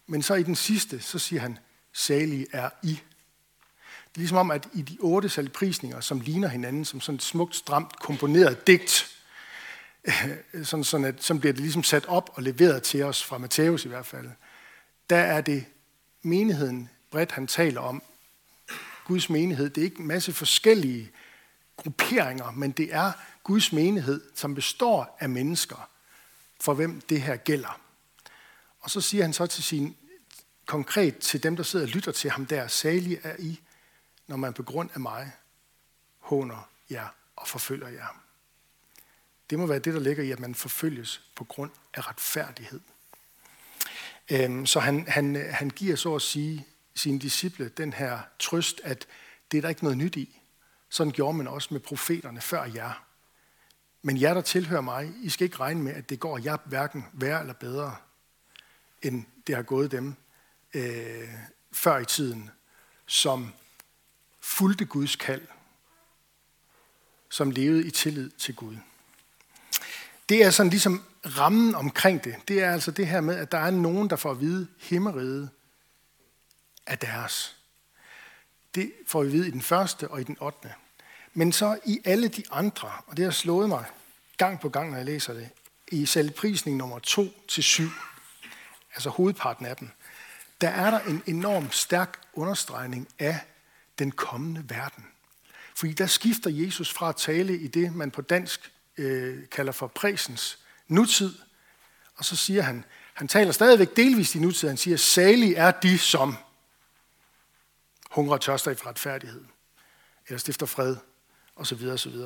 Men 0.07 0.23
så 0.23 0.35
i 0.35 0.43
den 0.43 0.57
sidste, 0.57 1.01
så 1.01 1.19
siger 1.19 1.41
han, 1.41 1.59
salige 1.93 2.47
er 2.53 2.71
I. 2.83 2.89
Det 2.89 4.15
er 4.15 4.19
ligesom 4.19 4.39
om, 4.39 4.51
at 4.51 4.69
i 4.75 4.83
de 4.83 4.97
otte 5.01 5.29
salgprisninger, 5.29 6.01
som 6.01 6.21
ligner 6.21 6.49
hinanden 6.49 6.85
som 6.85 7.01
sådan 7.01 7.17
et 7.17 7.23
smukt, 7.23 7.57
stramt, 7.57 7.99
komponeret 7.99 8.67
digt, 8.67 9.18
sådan, 10.65 10.85
sådan 10.85 11.07
at, 11.07 11.25
så 11.25 11.35
bliver 11.35 11.53
det 11.53 11.63
ligesom 11.63 11.83
sat 11.83 12.07
op 12.07 12.31
og 12.35 12.43
leveret 12.43 12.83
til 12.83 13.03
os, 13.03 13.25
fra 13.25 13.39
Matthæus 13.39 13.85
i 13.85 13.89
hvert 13.89 14.07
fald, 14.07 14.31
der 15.11 15.17
er 15.17 15.41
det 15.41 15.65
menigheden 16.23 16.91
bredt, 17.11 17.33
han 17.33 17.47
taler 17.47 17.81
om. 17.81 18.03
Guds 19.05 19.31
menighed, 19.31 19.71
det 19.71 19.81
er 19.81 19.85
ikke 19.85 20.01
en 20.01 20.07
masse 20.07 20.33
forskellige 20.33 21.11
grupperinger, 21.77 22.51
men 22.51 22.71
det 22.71 22.95
er 22.95 23.13
Guds 23.43 23.73
menighed, 23.73 24.21
som 24.35 24.55
består 24.55 25.17
af 25.21 25.29
mennesker, 25.29 25.89
for 26.61 26.75
hvem 26.75 27.01
det 27.01 27.23
her 27.23 27.37
gælder. 27.37 27.81
Og 28.81 28.91
så 28.91 29.01
siger 29.01 29.25
han 29.25 29.33
så 29.33 29.47
til 29.47 29.65
sin, 29.65 29.97
konkret 30.67 31.19
til 31.19 31.43
dem, 31.43 31.57
der 31.57 31.63
sidder 31.63 31.87
og 31.87 31.91
lytter 31.91 32.13
til 32.13 32.31
ham 32.31 32.47
der, 32.47 32.69
salig 32.69 33.21
er 33.23 33.37
I, 33.39 33.61
når 34.27 34.37
man 34.37 34.53
på 34.53 34.63
grund 34.63 34.91
af 34.95 35.01
mig 35.01 35.33
håner 36.19 36.69
jer 36.91 37.09
og 37.37 37.49
forfølger 37.49 37.89
jer. 37.89 38.23
Det 39.51 39.59
må 39.59 39.67
være 39.67 39.79
det, 39.79 39.95
der 39.95 40.01
ligger 40.01 40.25
i, 40.25 40.31
at 40.31 40.41
man 40.41 40.55
forfølges 40.55 41.23
på 41.35 41.45
grund 41.45 41.71
af 41.95 42.09
retfærdighed. 42.09 42.81
Øhm, 44.31 44.67
så 44.67 44.81
han, 44.81 45.09
han, 45.09 45.51
han 45.51 45.71
giver 45.71 45.97
så 45.97 46.15
at 46.15 46.23
sige 46.23 46.67
sine 46.95 47.19
disciple 47.19 47.69
den 47.69 47.93
her 47.93 48.21
trøst, 48.39 48.81
at 48.85 49.07
det 49.53 49.59
er 49.59 49.63
der 49.63 49.69
ikke 49.69 49.85
noget 49.85 49.99
nyt 49.99 50.17
i. 50.17 50.41
Sådan 50.89 51.13
gjorde 51.13 51.37
man 51.37 51.49
også 51.49 51.69
med 51.71 51.81
profeterne 51.81 52.41
før 52.41 52.65
jer. 52.65 53.05
Men 54.03 54.21
jer, 54.21 54.35
der 54.35 54.41
tilhører 54.41 54.81
mig, 54.81 55.13
I 55.23 55.29
skal 55.29 55.45
ikke 55.45 55.61
regne 55.61 55.83
med, 55.83 55.93
at 55.93 56.11
det 56.11 56.21
går 56.21 56.39
jer 56.39 56.57
hverken 56.65 57.05
værre 57.13 57.41
eller 57.41 57.55
bedre, 57.55 57.97
end 59.03 59.25
det 59.47 59.55
har 59.55 59.63
gået 59.63 59.93
dem 59.93 60.15
øh, 60.75 61.29
før 61.73 61.99
i 61.99 62.05
tiden, 62.05 62.51
som 63.07 63.53
fulgte 64.41 64.85
Guds 64.85 65.17
kald, 65.17 65.47
som 67.29 67.51
levede 67.51 67.87
i 67.87 67.91
tillid 67.91 68.31
til 68.31 68.55
Gud. 68.55 68.77
Det 70.29 70.45
er 70.45 70.51
sådan 70.51 70.71
ligesom 70.71 71.05
rammen 71.25 71.75
omkring 71.75 72.25
det. 72.25 72.35
Det 72.49 72.63
er 72.63 72.73
altså 72.73 72.91
det 72.91 73.07
her 73.07 73.21
med, 73.21 73.37
at 73.37 73.53
der 73.53 73.59
er 73.59 73.71
nogen, 73.71 74.11
der 74.11 74.17
får 74.17 74.31
at 74.31 74.41
vide, 74.41 74.67
himmeriget 74.79 75.51
er 76.87 76.97
deres. 76.97 77.57
Det 78.75 78.93
får 79.07 79.23
vi 79.23 79.31
vide 79.31 79.49
i 79.49 79.51
den 79.51 79.63
første 79.63 80.09
og 80.09 80.21
i 80.21 80.25
den 80.25 80.37
ottende. 80.41 80.75
Men 81.35 81.53
så 81.53 81.79
i 81.87 82.01
alle 82.05 82.29
de 82.29 82.43
andre, 82.51 82.91
og 83.07 83.17
det 83.17 83.25
har 83.25 83.33
slået 83.33 83.69
mig 83.69 83.85
gang 84.37 84.61
på 84.61 84.69
gang, 84.69 84.91
når 84.91 84.97
jeg 84.97 85.07
læser 85.07 85.33
det, 85.33 85.49
i 85.93 86.07
selvprisning 86.07 86.77
nummer 86.77 86.99
2 86.99 87.27
til 87.49 87.63
7, 87.63 87.83
altså 88.95 89.11
hovedparten 89.11 89.67
af 89.67 89.77
dem, 89.77 89.91
der 90.61 90.69
er 90.69 90.91
der 90.91 91.01
en 91.01 91.23
enorm 91.27 91.71
stærk 91.71 92.21
understregning 92.33 93.09
af 93.19 93.39
den 93.99 94.11
kommende 94.11 94.65
verden. 94.69 95.07
Fordi 95.75 95.93
der 95.93 96.07
skifter 96.07 96.51
Jesus 96.51 96.93
fra 96.93 97.09
at 97.09 97.17
tale 97.17 97.59
i 97.59 97.67
det, 97.67 97.95
man 97.95 98.11
på 98.11 98.23
dansk 98.23 98.73
øh, 98.99 99.49
kalder 99.49 99.73
for 99.73 99.87
præsens 99.87 100.59
nutid, 100.89 101.35
og 102.17 102.25
så 102.25 102.37
siger 102.37 102.63
han, 102.63 102.85
han 103.15 103.29
taler 103.29 103.53
stadigvæk 103.53 103.97
delvist 103.97 104.35
i 104.35 104.39
nutid, 104.39 104.69
han 104.69 104.77
siger, 104.77 104.97
salig 104.97 105.55
er 105.55 105.71
de, 105.71 105.99
som 105.99 106.37
hungrer 108.11 108.35
og 108.35 108.41
tørster 108.41 108.71
i 108.71 108.75
retfærdighed, 108.75 109.45
eller 110.27 110.39
stifter 110.39 110.67
fred, 110.67 110.97
osv. 111.57 111.87
osv. 111.87 112.17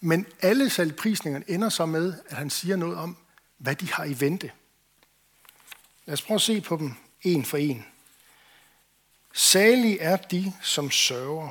Men 0.00 0.26
alle 0.40 0.70
salgprisningerne 0.70 1.44
ender 1.50 1.68
så 1.68 1.86
med, 1.86 2.14
at 2.26 2.36
han 2.36 2.50
siger 2.50 2.76
noget 2.76 2.96
om, 2.96 3.16
hvad 3.58 3.76
de 3.76 3.92
har 3.92 4.04
i 4.04 4.20
vente. 4.20 4.52
Lad 6.06 6.12
os 6.12 6.22
prøve 6.22 6.36
at 6.36 6.42
se 6.42 6.60
på 6.60 6.76
dem 6.76 6.94
en 7.22 7.44
for 7.44 7.56
en. 7.56 7.86
Salige 9.32 10.00
er 10.00 10.16
de, 10.16 10.52
som 10.62 10.90
sørger, 10.90 11.50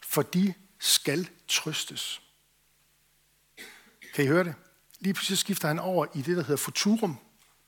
for 0.00 0.22
de 0.22 0.54
skal 0.78 1.28
trøstes. 1.48 2.22
Kan 4.18 4.24
I 4.24 4.28
høre 4.28 4.44
det? 4.44 4.54
Lige 5.00 5.14
pludselig 5.14 5.38
skifter 5.38 5.68
han 5.68 5.78
over 5.78 6.06
i 6.14 6.22
det, 6.22 6.36
der 6.36 6.42
hedder 6.42 6.56
futurum, 6.56 7.16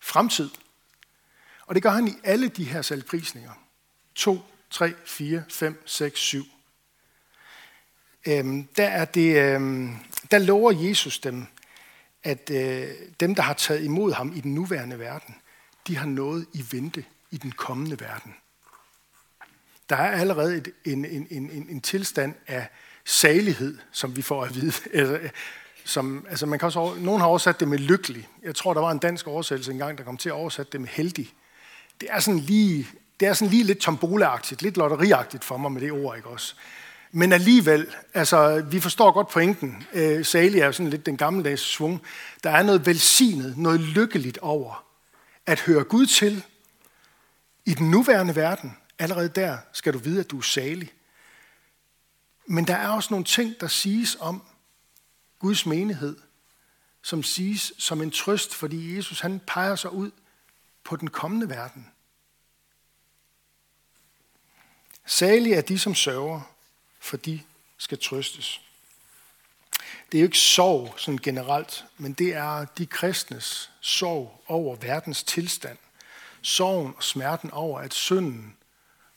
fremtid. 0.01 0.51
Og 1.67 1.75
det 1.75 1.83
gør 1.83 1.91
han 1.91 2.09
i 2.09 2.13
alle 2.25 2.49
de 2.49 2.65
her 2.65 2.83
salgprisninger. 2.83 3.53
2, 4.15 4.41
3, 4.71 4.95
4, 5.07 5.45
5, 5.51 5.83
6, 5.87 6.21
7. 6.21 6.45
Øhm, 8.27 8.65
der, 8.65 8.87
er 8.87 9.05
det, 9.05 9.37
øhm, 9.37 9.97
der 10.31 10.39
lover 10.39 10.73
Jesus 10.73 11.19
dem, 11.19 11.47
at 12.23 12.51
øh, 12.51 12.89
dem, 13.21 13.35
der 13.35 13.43
har 13.43 13.55
taget 13.55 13.85
imod 13.85 14.13
ham 14.13 14.33
i 14.37 14.41
den 14.41 14.55
nuværende 14.55 14.99
verden, 14.99 15.35
de 15.87 15.97
har 15.97 16.07
noget 16.07 16.47
i 16.53 16.65
vente 16.71 17.05
i 17.31 17.37
den 17.37 17.53
kommende 17.53 18.01
verden. 18.01 18.35
Der 19.89 19.97
er 19.97 20.21
allerede 20.21 20.57
et, 20.57 20.73
en, 20.85 21.05
en, 21.05 21.27
en, 21.31 21.51
en 21.51 21.81
tilstand 21.81 22.35
af 22.47 22.69
salighed, 23.05 23.79
som 23.93 24.17
vi 24.17 24.23
får 24.23 24.45
at 24.45 24.55
vide. 24.55 24.73
Altså, 24.99 25.31
som, 25.85 26.27
altså 26.31 26.47
man 26.47 26.59
kan 26.59 26.67
også, 26.67 26.95
nogen 26.99 27.21
har 27.21 27.29
oversat 27.29 27.61
det 27.61 27.69
med 27.69 27.79
lykkelig. 27.79 28.29
Jeg 28.43 28.55
tror, 28.55 28.75
der 28.75 28.81
var 28.81 28.91
en 28.91 28.99
dansk 28.99 29.27
oversættelse 29.27 29.73
engang, 29.73 29.99
der 29.99 30.05
kom 30.05 30.17
til 30.17 30.29
at 30.29 30.35
oversætte 30.35 30.73
det 30.73 30.81
med 30.81 30.89
heldig. 30.89 31.33
Det 32.01 32.09
er 32.13 32.21
sådan 32.21 32.41
lige, 32.41 32.89
det 33.21 33.29
er 33.29 33.33
sådan 33.33 33.51
lige 33.51 33.65
lidt 33.65 33.79
tomboleagtigt, 33.79 34.63
lidt 34.63 34.77
lotteriagtigt 34.77 35.45
for 35.45 35.57
mig 35.57 35.73
med 35.73 35.81
det 35.81 35.93
ord, 35.93 36.17
ikke 36.17 36.29
også? 36.29 36.55
Men 37.13 37.33
alligevel, 37.33 37.87
altså, 38.15 38.65
vi 38.71 38.81
forstår 38.81 39.13
godt 39.13 39.29
pointen. 39.29 39.87
Øh, 39.93 40.25
salig 40.25 40.61
er 40.61 40.67
jo 40.67 40.73
sådan 40.73 40.91
lidt 40.91 41.07
den 41.07 41.17
gammeldags 41.17 41.63
svung. 41.63 42.03
Der 42.45 42.51
er 42.51 42.63
noget 42.63 42.87
velsignet, 42.87 43.59
noget 43.59 43.81
lykkeligt 43.81 44.39
over 44.39 44.85
at 45.47 45.61
høre 45.61 45.85
Gud 45.85 46.07
til 46.07 46.43
i 47.65 47.75
den 47.75 47.91
nuværende 47.91 48.37
verden. 48.37 48.77
Allerede 48.99 49.29
der 49.29 49.59
skal 49.73 49.93
du 49.93 49.99
vide, 49.99 50.21
at 50.21 50.31
du 50.31 50.39
er 50.39 50.43
salig. 50.43 50.93
Men 52.47 52.67
der 52.67 52.75
er 52.75 52.89
også 52.89 53.09
nogle 53.11 53.25
ting, 53.25 53.55
der 53.61 53.67
siges 53.67 54.17
om 54.21 54.43
Guds 55.41 55.67
menighed, 55.67 56.17
som 57.03 57.23
siges 57.23 57.73
som 57.79 58.03
en 58.03 58.11
trøst, 58.11 58.55
fordi 58.55 58.97
Jesus 58.97 59.21
han 59.21 59.41
peger 59.47 59.77
sig 59.77 59.93
ud 59.93 60.11
på 60.85 60.97
den 60.97 61.11
kommende 61.11 61.49
verden. 61.49 61.91
Særligt 65.07 65.57
er 65.57 65.61
de, 65.61 65.79
som 65.79 65.95
sørger, 65.95 66.41
for 67.01 67.17
de 67.17 67.41
skal 67.79 67.99
trøstes. 67.99 68.61
Det 70.13 70.19
er 70.19 70.23
jo 70.23 70.27
ikke 70.27 70.39
sorg 70.39 70.95
sådan 70.97 71.19
generelt, 71.19 71.85
men 71.99 72.13
det 72.13 72.35
er 72.35 72.65
de 72.65 72.87
kristnes 72.87 73.71
sorg 73.81 74.43
over 74.47 74.77
verdens 74.77 75.23
tilstand. 75.23 75.79
Sorgen 76.43 76.95
og 76.97 77.03
smerten 77.03 77.51
over, 77.51 77.81
at 77.81 77.95
synden 77.95 78.57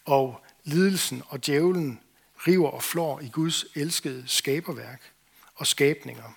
og 0.05 0.45
lidelsen 0.63 1.23
og 1.27 1.45
djævlen 1.45 1.99
river 2.47 2.69
og 2.69 2.83
flår 2.83 3.19
i 3.19 3.29
Guds 3.29 3.65
elskede 3.75 4.23
skaberværk 4.27 5.12
og 5.55 5.67
skabninger. 5.67 6.31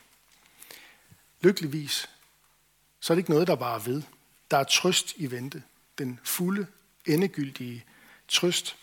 Lykkeligvis, 1.41 2.09
så 3.01 3.13
er 3.13 3.15
det 3.15 3.21
ikke 3.21 3.31
noget, 3.31 3.49
der 3.49 3.57
bare 3.57 3.75
er 3.75 3.85
ved. 3.85 4.03
Der 4.51 4.57
er 4.57 4.65
trøst 4.65 5.15
i 5.17 5.31
vente. 5.31 5.63
Den 5.99 6.21
fulde, 6.25 6.67
endegyldige 7.07 7.85
trøst 8.29 8.77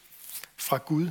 fra 0.57 0.77
Gud. 0.77 1.09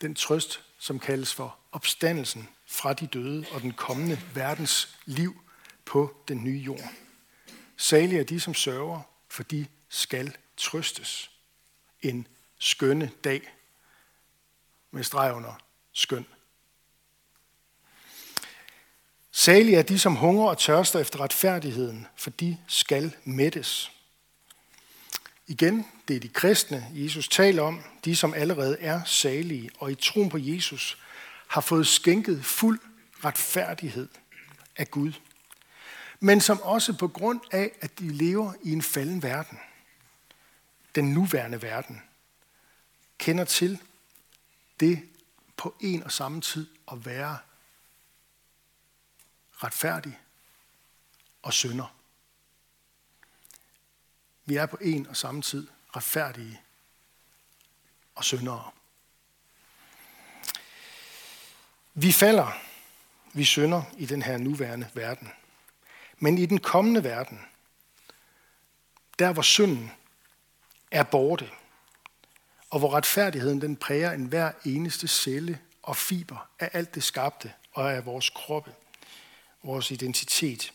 Den 0.00 0.14
trøst, 0.14 0.62
som 0.78 0.98
kaldes 0.98 1.34
for 1.34 1.58
opstandelsen 1.72 2.48
fra 2.66 2.92
de 2.92 3.06
døde 3.06 3.46
og 3.50 3.60
den 3.60 3.72
kommende 3.72 4.20
verdens 4.34 4.98
liv 5.04 5.40
på 5.84 6.16
den 6.28 6.44
nye 6.44 6.58
jord. 6.58 6.92
Salige 7.76 8.20
er 8.20 8.24
de, 8.24 8.40
som 8.40 8.54
sørger, 8.54 9.00
for 9.28 9.42
de 9.42 9.66
skal 9.88 10.36
trøstes. 10.56 11.30
En 12.02 12.26
skønne 12.58 13.10
dag 13.24 13.54
med 14.90 15.04
streg 15.04 15.34
under 15.34 15.54
skøn. 15.92 16.26
Salige 19.36 19.76
er 19.76 19.82
de, 19.82 19.98
som 19.98 20.16
hungrer 20.16 20.48
og 20.48 20.58
tørster 20.58 20.98
efter 20.98 21.20
retfærdigheden, 21.20 22.06
for 22.16 22.30
de 22.30 22.58
skal 22.66 23.16
mættes. 23.24 23.90
Igen, 25.46 25.86
det 26.08 26.16
er 26.16 26.20
de 26.20 26.28
kristne, 26.28 26.86
Jesus 26.92 27.28
taler 27.28 27.62
om, 27.62 27.80
de 28.04 28.16
som 28.16 28.34
allerede 28.34 28.76
er 28.80 29.04
salige, 29.04 29.70
og 29.78 29.90
i 29.90 29.94
troen 29.94 30.28
på 30.28 30.38
Jesus 30.38 30.98
har 31.46 31.60
fået 31.60 31.86
skænket 31.86 32.44
fuld 32.44 32.80
retfærdighed 33.24 34.08
af 34.76 34.90
Gud. 34.90 35.12
Men 36.20 36.40
som 36.40 36.62
også 36.62 36.92
på 36.92 37.08
grund 37.08 37.40
af, 37.50 37.72
at 37.80 37.98
de 37.98 38.12
lever 38.12 38.52
i 38.62 38.72
en 38.72 38.82
falden 38.82 39.22
verden, 39.22 39.58
den 40.94 41.12
nuværende 41.12 41.62
verden, 41.62 42.02
kender 43.18 43.44
til 43.44 43.78
det 44.80 45.02
på 45.56 45.74
en 45.80 46.02
og 46.02 46.12
samme 46.12 46.40
tid 46.40 46.66
at 46.92 47.06
være 47.06 47.38
retfærdig 49.64 50.18
og 51.42 51.52
synder. 51.52 51.96
Vi 54.44 54.56
er 54.56 54.66
på 54.66 54.78
en 54.80 55.06
og 55.06 55.16
samme 55.16 55.42
tid 55.42 55.68
retfærdige 55.96 56.60
og 58.14 58.24
syndere. 58.24 58.70
Vi 61.94 62.12
falder, 62.12 62.60
vi 63.32 63.44
synder 63.44 63.82
i 63.98 64.06
den 64.06 64.22
her 64.22 64.38
nuværende 64.38 64.90
verden. 64.94 65.32
Men 66.18 66.38
i 66.38 66.46
den 66.46 66.58
kommende 66.58 67.04
verden, 67.04 67.40
der 69.18 69.32
hvor 69.32 69.42
synden 69.42 69.92
er 70.90 71.02
borte, 71.02 71.50
og 72.70 72.78
hvor 72.78 72.94
retfærdigheden 72.94 73.60
den 73.60 73.76
præger 73.76 74.12
en 74.12 74.26
hver 74.26 74.52
eneste 74.64 75.08
celle 75.08 75.60
og 75.82 75.96
fiber 75.96 76.48
af 76.58 76.70
alt 76.72 76.94
det 76.94 77.02
skabte 77.02 77.52
og 77.72 77.92
af 77.92 78.06
vores 78.06 78.30
kroppe, 78.30 78.74
vores 79.64 79.90
identitet. 79.90 80.72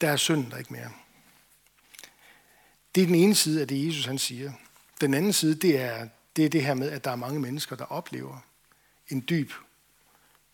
Der 0.00 0.10
er 0.10 0.16
synd 0.16 0.50
der 0.50 0.56
ikke 0.56 0.72
mere. 0.72 0.92
Det 2.94 3.02
er 3.02 3.06
den 3.06 3.14
ene 3.14 3.34
side 3.34 3.60
af 3.60 3.68
det, 3.68 3.86
Jesus 3.86 4.04
han 4.04 4.18
siger. 4.18 4.52
Den 5.00 5.14
anden 5.14 5.32
side, 5.32 5.54
det 5.54 5.80
er 5.80 6.08
det, 6.36 6.44
er 6.44 6.48
det 6.48 6.64
her 6.64 6.74
med, 6.74 6.90
at 6.90 7.04
der 7.04 7.10
er 7.10 7.16
mange 7.16 7.40
mennesker, 7.40 7.76
der 7.76 7.84
oplever 7.84 8.38
en 9.08 9.24
dyb 9.28 9.52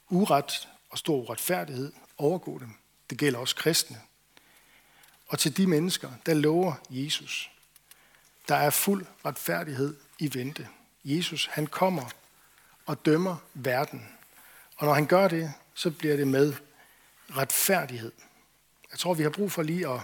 uret 0.08 0.68
og 0.90 0.99
stor 0.99 1.16
uretfærdighed 1.16 1.92
overgå 2.18 2.58
dem. 2.58 2.75
Det 3.11 3.18
gælder 3.18 3.38
også 3.38 3.56
kristne. 3.56 4.00
Og 5.26 5.38
til 5.38 5.56
de 5.56 5.66
mennesker, 5.66 6.11
der 6.26 6.34
lover 6.34 6.75
Jesus, 6.90 7.50
der 8.49 8.54
er 8.54 8.70
fuld 8.70 9.06
retfærdighed 9.25 9.96
i 10.18 10.34
vente. 10.34 10.68
Jesus, 11.04 11.46
han 11.46 11.66
kommer 11.66 12.11
og 12.87 13.06
dømmer 13.06 13.37
verden. 13.54 14.08
Og 14.76 14.87
når 14.87 14.95
han 14.95 15.07
gør 15.07 15.29
det, 15.29 15.52
så 15.75 15.91
bliver 15.91 16.17
det 16.17 16.29
med 16.29 16.55
retfærdighed. 17.37 18.12
Jeg 18.91 18.99
tror, 18.99 19.14
vi 19.14 19.23
har 19.23 19.31
brug 19.31 19.52
for 19.52 19.62
lige 19.62 19.88
at, 19.88 20.00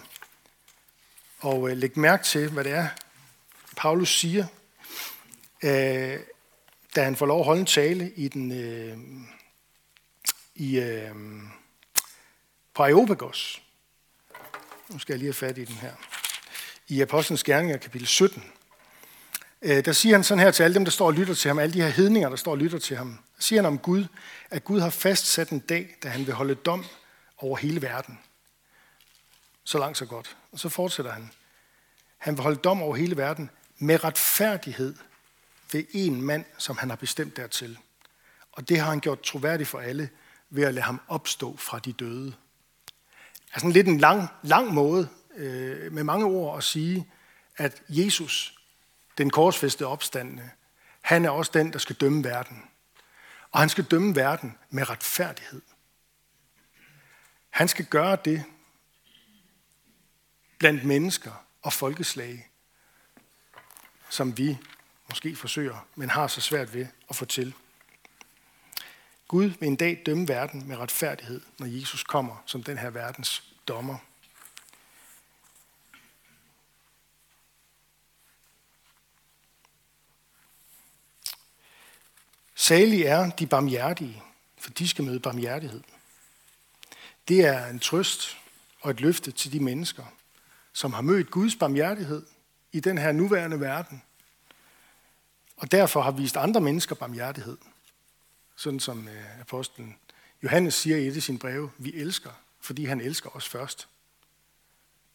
at 1.44 1.70
øh, 1.70 1.76
lægge 1.76 2.00
mærke 2.00 2.24
til, 2.24 2.50
hvad 2.50 2.64
det 2.64 2.72
er, 2.72 2.88
Paulus 3.76 4.18
siger 4.18 4.46
øh, 5.62 6.18
da 6.96 7.04
han 7.04 7.16
får 7.16 7.26
lov 7.26 7.40
at 7.40 7.46
holde 7.46 7.60
en 7.60 7.66
tale 7.66 8.12
i 8.16 8.28
den, 8.28 8.52
øh, 8.52 8.98
i, 10.54 10.78
øh, 10.78 11.14
på 12.74 12.82
Areopagos. 12.82 13.62
Nu 14.88 14.98
skal 14.98 15.12
jeg 15.12 15.18
lige 15.18 15.26
have 15.26 15.34
fat 15.34 15.58
i 15.58 15.64
den 15.64 15.74
her. 15.74 15.92
I 16.88 17.00
Apostlenes 17.00 17.44
Gerninger, 17.44 17.76
kapitel 17.76 18.06
17. 18.06 18.44
Øh, 19.62 19.84
der 19.84 19.92
siger 19.92 20.14
han 20.14 20.24
sådan 20.24 20.44
her 20.44 20.50
til 20.50 20.62
alle 20.62 20.74
dem, 20.74 20.84
der 20.84 20.92
står 20.92 21.06
og 21.06 21.14
lytter 21.14 21.34
til 21.34 21.48
ham, 21.48 21.58
alle 21.58 21.74
de 21.74 21.82
her 21.82 21.88
hedninger, 21.88 22.28
der 22.28 22.36
står 22.36 22.52
og 22.52 22.58
lytter 22.58 22.78
til 22.78 22.96
ham. 22.96 23.18
Siger 23.38 23.62
han 23.62 23.66
om 23.66 23.78
Gud, 23.78 24.04
at 24.50 24.64
Gud 24.64 24.80
har 24.80 24.90
fastsat 24.90 25.50
en 25.50 25.58
dag, 25.58 25.96
da 26.02 26.08
han 26.08 26.26
vil 26.26 26.34
holde 26.34 26.54
dom 26.54 26.84
over 27.38 27.56
hele 27.56 27.82
verden. 27.82 28.18
Så 29.64 29.78
langt, 29.78 29.98
så 29.98 30.06
godt. 30.06 30.36
Og 30.52 30.58
så 30.58 30.68
fortsætter 30.68 31.12
han. 31.12 31.30
Han 32.18 32.36
vil 32.36 32.42
holde 32.42 32.56
dom 32.56 32.82
over 32.82 32.96
hele 32.96 33.16
verden 33.16 33.50
med 33.78 34.04
retfærdighed 34.04 34.94
ved 35.72 35.84
en 35.90 36.22
mand, 36.22 36.44
som 36.58 36.76
han 36.76 36.88
har 36.88 36.96
bestemt 36.96 37.36
dertil. 37.36 37.78
Og 38.52 38.68
det 38.68 38.80
har 38.80 38.90
han 38.90 39.00
gjort 39.00 39.22
troværdigt 39.22 39.68
for 39.68 39.78
alle 39.78 40.10
ved 40.50 40.64
at 40.64 40.74
lade 40.74 40.84
ham 40.84 41.00
opstå 41.08 41.56
fra 41.56 41.78
de 41.78 41.92
døde. 41.92 42.34
Altså 43.54 43.68
lidt 43.68 43.88
en 43.88 43.98
lang, 43.98 44.28
lang 44.42 44.74
måde 44.74 45.08
øh, 45.36 45.92
med 45.92 46.04
mange 46.04 46.26
ord 46.26 46.58
at 46.58 46.64
sige, 46.64 47.06
at 47.56 47.82
Jesus, 47.88 48.58
den 49.18 49.30
korsfæstede 49.30 49.88
opstandende, 49.88 50.50
han 51.00 51.24
er 51.24 51.30
også 51.30 51.50
den, 51.54 51.72
der 51.72 51.78
skal 51.78 51.96
dømme 51.96 52.24
verden. 52.24 52.62
Og 53.52 53.60
han 53.60 53.68
skal 53.68 53.84
dømme 53.84 54.16
verden 54.16 54.58
med 54.70 54.90
retfærdighed. 54.90 55.62
Han 57.50 57.68
skal 57.68 57.84
gøre 57.84 58.18
det 58.24 58.44
blandt 60.58 60.84
mennesker 60.84 61.44
og 61.62 61.72
folkeslag, 61.72 62.50
som 64.08 64.38
vi 64.38 64.58
måske 65.08 65.36
forsøger, 65.36 65.86
men 65.94 66.10
har 66.10 66.26
så 66.26 66.40
svært 66.40 66.74
ved 66.74 66.86
at 67.10 67.16
få 67.16 67.24
til. 67.24 67.54
Gud 69.28 69.44
vil 69.44 69.66
en 69.68 69.76
dag 69.76 70.02
dømme 70.06 70.28
verden 70.28 70.68
med 70.68 70.76
retfærdighed, 70.76 71.40
når 71.58 71.66
Jesus 71.66 72.02
kommer 72.02 72.42
som 72.46 72.62
den 72.62 72.78
her 72.78 72.90
verdens 72.90 73.54
dommer. 73.68 73.98
Salige 82.68 83.06
er 83.06 83.30
de 83.30 83.46
barmhjertige, 83.46 84.22
for 84.58 84.70
de 84.70 84.88
skal 84.88 85.04
møde 85.04 85.20
barmhjertighed. 85.20 85.80
Det 87.28 87.40
er 87.40 87.66
en 87.66 87.78
trøst 87.78 88.36
og 88.80 88.90
et 88.90 89.00
løfte 89.00 89.30
til 89.30 89.52
de 89.52 89.60
mennesker, 89.60 90.04
som 90.72 90.92
har 90.92 91.02
mødt 91.02 91.30
Guds 91.30 91.56
barmhjertighed 91.56 92.26
i 92.72 92.80
den 92.80 92.98
her 92.98 93.12
nuværende 93.12 93.60
verden, 93.60 94.02
og 95.56 95.72
derfor 95.72 96.02
har 96.02 96.10
vist 96.10 96.36
andre 96.36 96.60
mennesker 96.60 96.94
barmhjertighed. 96.94 97.56
Sådan 98.56 98.80
som 98.80 99.08
øh, 99.08 99.40
apostlen 99.40 99.96
Johannes 100.42 100.74
siger 100.74 100.96
i 100.96 101.06
et 101.06 101.16
af 101.16 101.22
sine 101.22 101.38
breve, 101.38 101.70
vi 101.78 101.94
elsker, 101.94 102.30
fordi 102.60 102.84
han 102.84 103.00
elsker 103.00 103.36
os 103.36 103.48
først. 103.48 103.88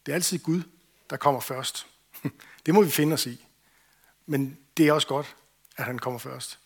Det 0.05 0.11
er 0.11 0.15
altid 0.15 0.39
Gud, 0.39 0.61
der 1.09 1.17
kommer 1.17 1.41
først. 1.41 1.87
Det 2.65 2.73
må 2.73 2.81
vi 2.81 2.91
finde 2.91 3.13
os 3.13 3.25
i. 3.25 3.45
Men 4.25 4.57
det 4.77 4.87
er 4.87 4.93
også 4.93 5.07
godt, 5.07 5.35
at 5.77 5.85
han 5.85 5.99
kommer 5.99 6.19
først. 6.19 6.59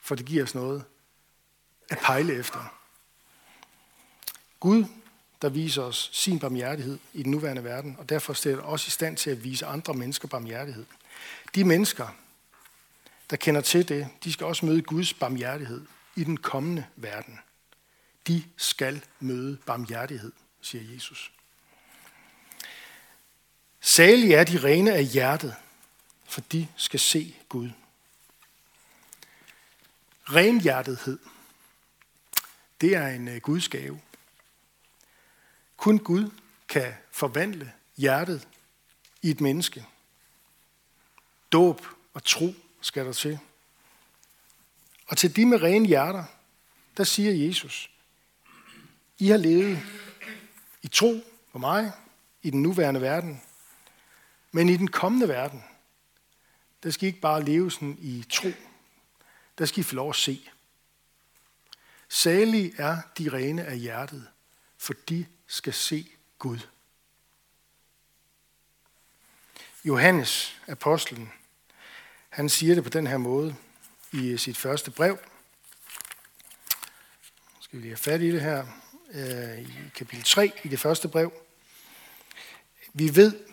For 0.00 0.14
det 0.14 0.26
giver 0.26 0.42
os 0.42 0.54
noget 0.54 0.84
at 1.90 1.98
pejle 1.98 2.34
efter. 2.34 2.74
Gud, 4.60 4.84
der 5.42 5.48
viser 5.48 5.82
os 5.82 6.10
sin 6.12 6.38
barmhjertighed 6.38 6.98
i 7.12 7.22
den 7.22 7.30
nuværende 7.30 7.64
verden, 7.64 7.96
og 7.98 8.08
derfor 8.08 8.32
stiller 8.32 8.62
os 8.62 8.86
i 8.86 8.90
stand 8.90 9.16
til 9.16 9.30
at 9.30 9.44
vise 9.44 9.66
andre 9.66 9.94
mennesker 9.94 10.28
barmhjertighed. 10.28 10.86
De 11.54 11.64
mennesker, 11.64 12.08
der 13.30 13.36
kender 13.36 13.60
til 13.60 13.88
det, 13.88 14.08
de 14.24 14.32
skal 14.32 14.46
også 14.46 14.66
møde 14.66 14.82
Guds 14.82 15.14
barmhjertighed 15.14 15.86
i 16.16 16.24
den 16.24 16.36
kommende 16.36 16.86
verden. 16.96 17.38
De 18.26 18.44
skal 18.56 19.04
møde 19.20 19.58
barmhjertighed, 19.66 20.32
siger 20.60 20.94
Jesus. 20.94 21.32
Salige 23.80 24.34
er 24.34 24.44
de 24.44 24.58
rene 24.64 24.92
af 24.92 25.04
hjertet, 25.04 25.54
for 26.24 26.40
de 26.40 26.68
skal 26.76 27.00
se 27.00 27.36
Gud. 27.48 27.70
Renhjertethed, 30.34 31.18
det 32.80 32.96
er 32.96 33.06
en 33.06 33.28
øh, 33.28 33.40
Guds 33.40 33.68
gave. 33.68 34.00
Kun 35.76 35.98
Gud 35.98 36.30
kan 36.68 36.94
forvandle 37.12 37.72
hjertet 37.96 38.48
i 39.22 39.30
et 39.30 39.40
menneske. 39.40 39.86
Dåb 41.52 41.86
og 42.14 42.24
tro 42.24 42.54
skal 42.80 43.06
der 43.06 43.12
til. 43.12 43.38
Og 45.06 45.16
til 45.16 45.36
de 45.36 45.46
med 45.46 45.62
rene 45.62 45.86
hjerter, 45.86 46.24
der 46.96 47.04
siger 47.04 47.46
Jesus, 47.46 47.90
I 49.18 49.28
har 49.28 49.36
levet 49.36 49.78
i 50.82 50.88
tro 50.88 51.24
på 51.52 51.58
mig 51.58 51.92
i 52.42 52.50
den 52.50 52.62
nuværende 52.62 53.00
verden, 53.00 53.42
men 54.52 54.68
i 54.68 54.76
den 54.76 54.88
kommende 54.88 55.28
verden, 55.28 55.64
der 56.82 56.90
skal 56.90 57.04
I 57.04 57.06
ikke 57.06 57.20
bare 57.20 57.44
leve 57.44 57.70
sådan 57.70 57.98
i 58.00 58.24
tro, 58.30 58.48
der 59.60 59.66
skal 59.66 59.80
I 59.80 59.82
få 59.82 59.94
lov 59.94 60.10
at 60.10 60.16
se. 60.16 60.50
Salige 62.08 62.74
er 62.78 62.96
de 63.18 63.28
rene 63.28 63.64
af 63.64 63.78
hjertet, 63.78 64.28
for 64.78 64.94
de 65.08 65.26
skal 65.46 65.72
se 65.72 66.10
Gud. 66.38 66.58
Johannes, 69.84 70.60
apostlen, 70.66 71.32
han 72.28 72.48
siger 72.48 72.74
det 72.74 72.84
på 72.84 72.90
den 72.90 73.06
her 73.06 73.16
måde 73.16 73.56
i 74.12 74.36
sit 74.36 74.56
første 74.56 74.90
brev. 74.90 75.18
Nu 77.56 77.62
skal 77.62 77.78
vi 77.78 77.82
lige 77.82 77.90
have 77.90 77.96
fat 77.96 78.20
i 78.20 78.32
det 78.32 78.40
her. 78.40 78.66
Øh, 79.12 79.58
I 79.58 79.90
kapitel 79.94 80.24
3 80.24 80.52
i 80.64 80.68
det 80.68 80.80
første 80.80 81.08
brev. 81.08 81.32
Vi 82.92 83.16
ved, 83.16 83.49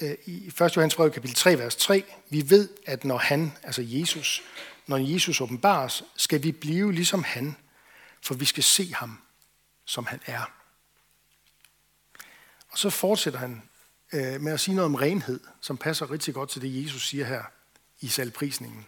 Øh, 0.00 0.16
i 0.26 0.46
1. 0.46 0.76
Johannes 0.76 0.94
brev, 0.94 1.10
kapitel 1.10 1.36
3, 1.36 1.58
vers 1.58 1.76
3, 1.76 2.04
vi 2.30 2.50
ved, 2.50 2.68
at 2.86 3.04
når 3.04 3.18
han, 3.18 3.52
altså 3.62 3.82
Jesus, 3.82 4.42
når 4.86 4.96
Jesus 4.96 5.40
åbenbares, 5.40 6.04
skal 6.16 6.42
vi 6.42 6.52
blive 6.52 6.92
ligesom 6.92 7.24
han, 7.24 7.56
for 8.22 8.34
vi 8.34 8.44
skal 8.44 8.62
se 8.62 8.94
ham, 8.94 9.18
som 9.84 10.06
han 10.06 10.20
er. 10.26 10.52
Og 12.70 12.78
så 12.78 12.90
fortsætter 12.90 13.38
han 13.38 13.62
øh, 14.12 14.40
med 14.40 14.52
at 14.52 14.60
sige 14.60 14.74
noget 14.74 14.86
om 14.86 14.94
renhed, 14.94 15.40
som 15.60 15.76
passer 15.76 16.10
rigtig 16.10 16.34
godt 16.34 16.50
til 16.50 16.62
det, 16.62 16.84
Jesus 16.84 17.08
siger 17.08 17.24
her 17.24 17.42
i 18.00 18.08
salgprisningen. 18.08 18.86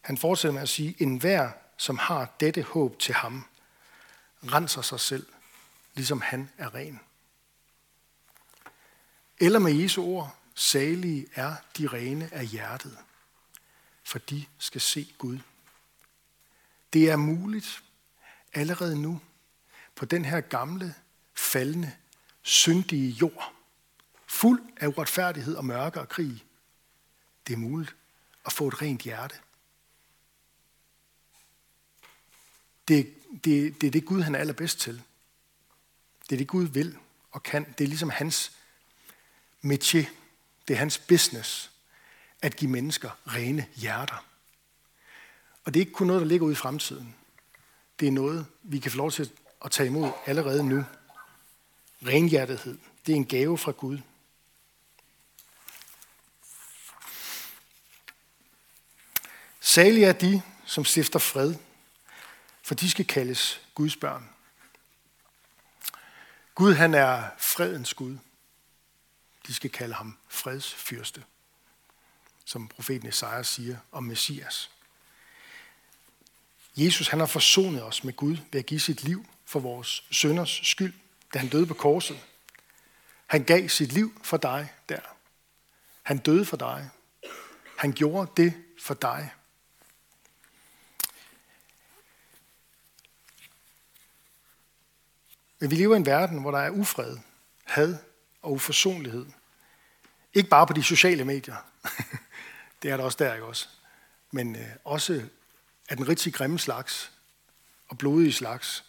Han 0.00 0.18
fortsætter 0.18 0.52
med 0.52 0.62
at 0.62 0.68
sige, 0.68 0.96
en 0.98 1.16
hver, 1.16 1.50
som 1.76 1.98
har 1.98 2.34
dette 2.40 2.62
håb 2.62 2.98
til 2.98 3.14
ham, 3.14 3.44
renser 4.44 4.82
sig 4.82 5.00
selv, 5.00 5.26
ligesom 5.94 6.20
han 6.20 6.50
er 6.58 6.74
ren. 6.74 7.00
Eller 9.40 9.58
med 9.58 9.72
Jesu 9.72 10.02
ord, 10.02 10.36
salige 10.54 11.26
er 11.34 11.56
de 11.78 11.86
rene 11.86 12.34
af 12.34 12.46
hjertet, 12.46 12.98
for 14.04 14.18
de 14.18 14.44
skal 14.58 14.80
se 14.80 15.14
Gud. 15.18 15.38
Det 16.92 17.10
er 17.10 17.16
muligt 17.16 17.82
allerede 18.54 19.02
nu 19.02 19.20
på 19.94 20.04
den 20.04 20.24
her 20.24 20.40
gamle, 20.40 20.94
faldende, 21.34 21.92
syndige 22.42 23.10
jord, 23.10 23.52
fuld 24.26 24.62
af 24.76 24.86
uretfærdighed 24.86 25.56
og 25.56 25.64
mørke 25.64 26.00
og 26.00 26.08
krig. 26.08 26.44
Det 27.46 27.52
er 27.52 27.58
muligt 27.58 27.96
at 28.46 28.52
få 28.52 28.68
et 28.68 28.82
rent 28.82 29.02
hjerte. 29.02 29.34
Det, 32.88 33.14
det, 33.44 33.80
det 33.80 33.86
er 33.86 33.90
det 33.90 34.04
Gud, 34.04 34.22
han 34.22 34.34
er 34.34 34.38
allerbedst 34.38 34.78
til. 34.78 35.02
Det 36.28 36.32
er 36.32 36.38
det 36.38 36.48
Gud 36.48 36.64
vil 36.64 36.98
og 37.30 37.42
kan. 37.42 37.74
Det 37.78 37.84
er 37.84 37.88
ligesom 37.88 38.10
hans 38.10 38.57
métier. 39.72 40.06
Det 40.68 40.74
er 40.74 40.78
hans 40.78 40.98
business 40.98 41.70
at 42.42 42.56
give 42.56 42.70
mennesker 42.70 43.10
rene 43.26 43.66
hjerter. 43.74 44.24
Og 45.64 45.74
det 45.74 45.80
er 45.80 45.84
ikke 45.84 45.92
kun 45.92 46.06
noget, 46.06 46.20
der 46.22 46.28
ligger 46.28 46.46
ude 46.46 46.52
i 46.52 46.56
fremtiden. 46.56 47.14
Det 48.00 48.08
er 48.08 48.12
noget, 48.12 48.46
vi 48.62 48.78
kan 48.78 48.90
få 48.90 48.96
lov 48.96 49.10
til 49.10 49.30
at 49.64 49.70
tage 49.70 49.86
imod 49.86 50.10
allerede 50.26 50.64
nu. 50.64 50.84
Renhjertethed, 52.06 52.78
det 53.06 53.12
er 53.12 53.16
en 53.16 53.26
gave 53.26 53.58
fra 53.58 53.72
Gud. 53.72 53.98
Salige 59.60 60.06
er 60.06 60.12
de, 60.12 60.42
som 60.64 60.84
stifter 60.84 61.18
fred, 61.18 61.54
for 62.62 62.74
de 62.74 62.90
skal 62.90 63.06
kaldes 63.06 63.60
Guds 63.74 63.96
børn. 63.96 64.28
Gud, 66.54 66.74
han 66.74 66.94
er 66.94 67.22
fredens 67.38 67.94
Gud. 67.94 68.18
De 69.48 69.54
skal 69.54 69.70
kalde 69.70 69.94
ham 69.94 70.18
fredsfyrste, 70.28 71.24
som 72.44 72.68
profeten 72.68 73.08
Esajas 73.08 73.46
siger 73.46 73.76
om 73.92 74.02
Messias. 74.02 74.70
Jesus, 76.76 77.08
han 77.08 77.18
har 77.18 77.26
forsonet 77.26 77.82
os 77.82 78.04
med 78.04 78.12
Gud 78.12 78.36
ved 78.52 78.60
at 78.60 78.66
give 78.66 78.80
sit 78.80 79.02
liv 79.02 79.26
for 79.44 79.60
vores 79.60 80.04
sønders 80.10 80.60
skyld, 80.62 80.94
da 81.34 81.38
han 81.38 81.48
døde 81.48 81.66
på 81.66 81.74
korset. 81.74 82.26
Han 83.26 83.44
gav 83.44 83.68
sit 83.68 83.92
liv 83.92 84.20
for 84.22 84.36
dig 84.36 84.72
der. 84.88 85.00
Han 86.02 86.18
døde 86.18 86.44
for 86.44 86.56
dig. 86.56 86.90
Han 87.78 87.92
gjorde 87.92 88.32
det, 88.36 88.64
for 88.80 88.94
dig. 88.94 89.30
Men 95.58 95.70
vi 95.70 95.76
lever 95.76 95.94
i 95.94 95.96
en 95.96 96.06
verden, 96.06 96.40
hvor 96.40 96.50
der 96.50 96.58
er 96.58 96.70
ufred, 96.70 97.18
had 97.64 97.96
og 98.42 98.52
uforsonlighed. 98.52 99.26
Ikke 100.38 100.50
bare 100.50 100.66
på 100.66 100.72
de 100.72 100.82
sociale 100.82 101.24
medier. 101.24 101.56
det 102.82 102.90
er 102.90 102.96
der 102.96 103.04
også 103.04 103.18
der, 103.18 103.34
ikke 103.34 103.46
også? 103.46 103.68
Men 104.30 104.56
øh, 104.56 104.68
også 104.84 105.28
af 105.88 105.96
den 105.96 106.08
rigtig 106.08 106.34
grimme 106.34 106.58
slags 106.58 107.12
og 107.88 107.98
blodige 107.98 108.32
slags. 108.32 108.84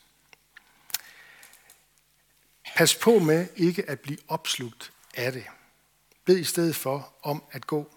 Pas 2.76 2.96
på 2.96 3.20
med 3.20 3.48
ikke 3.56 3.90
at 3.90 4.00
blive 4.00 4.18
opslugt 4.28 4.92
af 5.16 5.32
det. 5.32 5.46
Bed 6.26 6.38
i 6.38 6.44
stedet 6.44 6.76
for 6.76 7.14
om 7.22 7.44
at 7.52 7.68
gå 7.68 7.92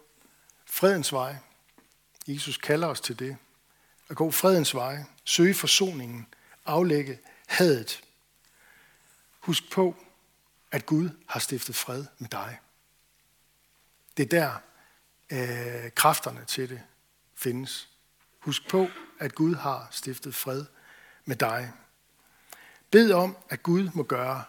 fredens 0.66 1.12
vej. 1.12 1.36
Jesus 2.26 2.56
kalder 2.56 2.88
os 2.88 3.00
til 3.00 3.18
det. 3.18 3.36
At 4.08 4.16
gå 4.16 4.30
fredens 4.30 4.74
vej, 4.74 5.04
søge 5.24 5.54
forsoningen, 5.54 6.26
aflægge 6.66 7.18
hadet. 7.46 8.02
Husk 9.40 9.70
på, 9.70 9.96
at 10.70 10.86
Gud 10.86 11.10
har 11.26 11.40
stiftet 11.40 11.76
fred 11.76 12.04
med 12.18 12.28
dig. 12.28 12.58
Det 14.16 14.22
er 14.22 14.28
der, 14.28 14.54
øh, 15.30 15.90
kræfterne 15.90 16.44
til 16.44 16.68
det 16.68 16.82
findes. 17.34 17.88
Husk 18.38 18.68
på, 18.68 18.88
at 19.18 19.34
Gud 19.34 19.54
har 19.54 19.88
stiftet 19.90 20.34
fred 20.34 20.64
med 21.24 21.36
dig. 21.36 21.72
Bed 22.90 23.12
om, 23.12 23.36
at 23.48 23.62
Gud 23.62 23.90
må 23.94 24.02
gøre 24.02 24.44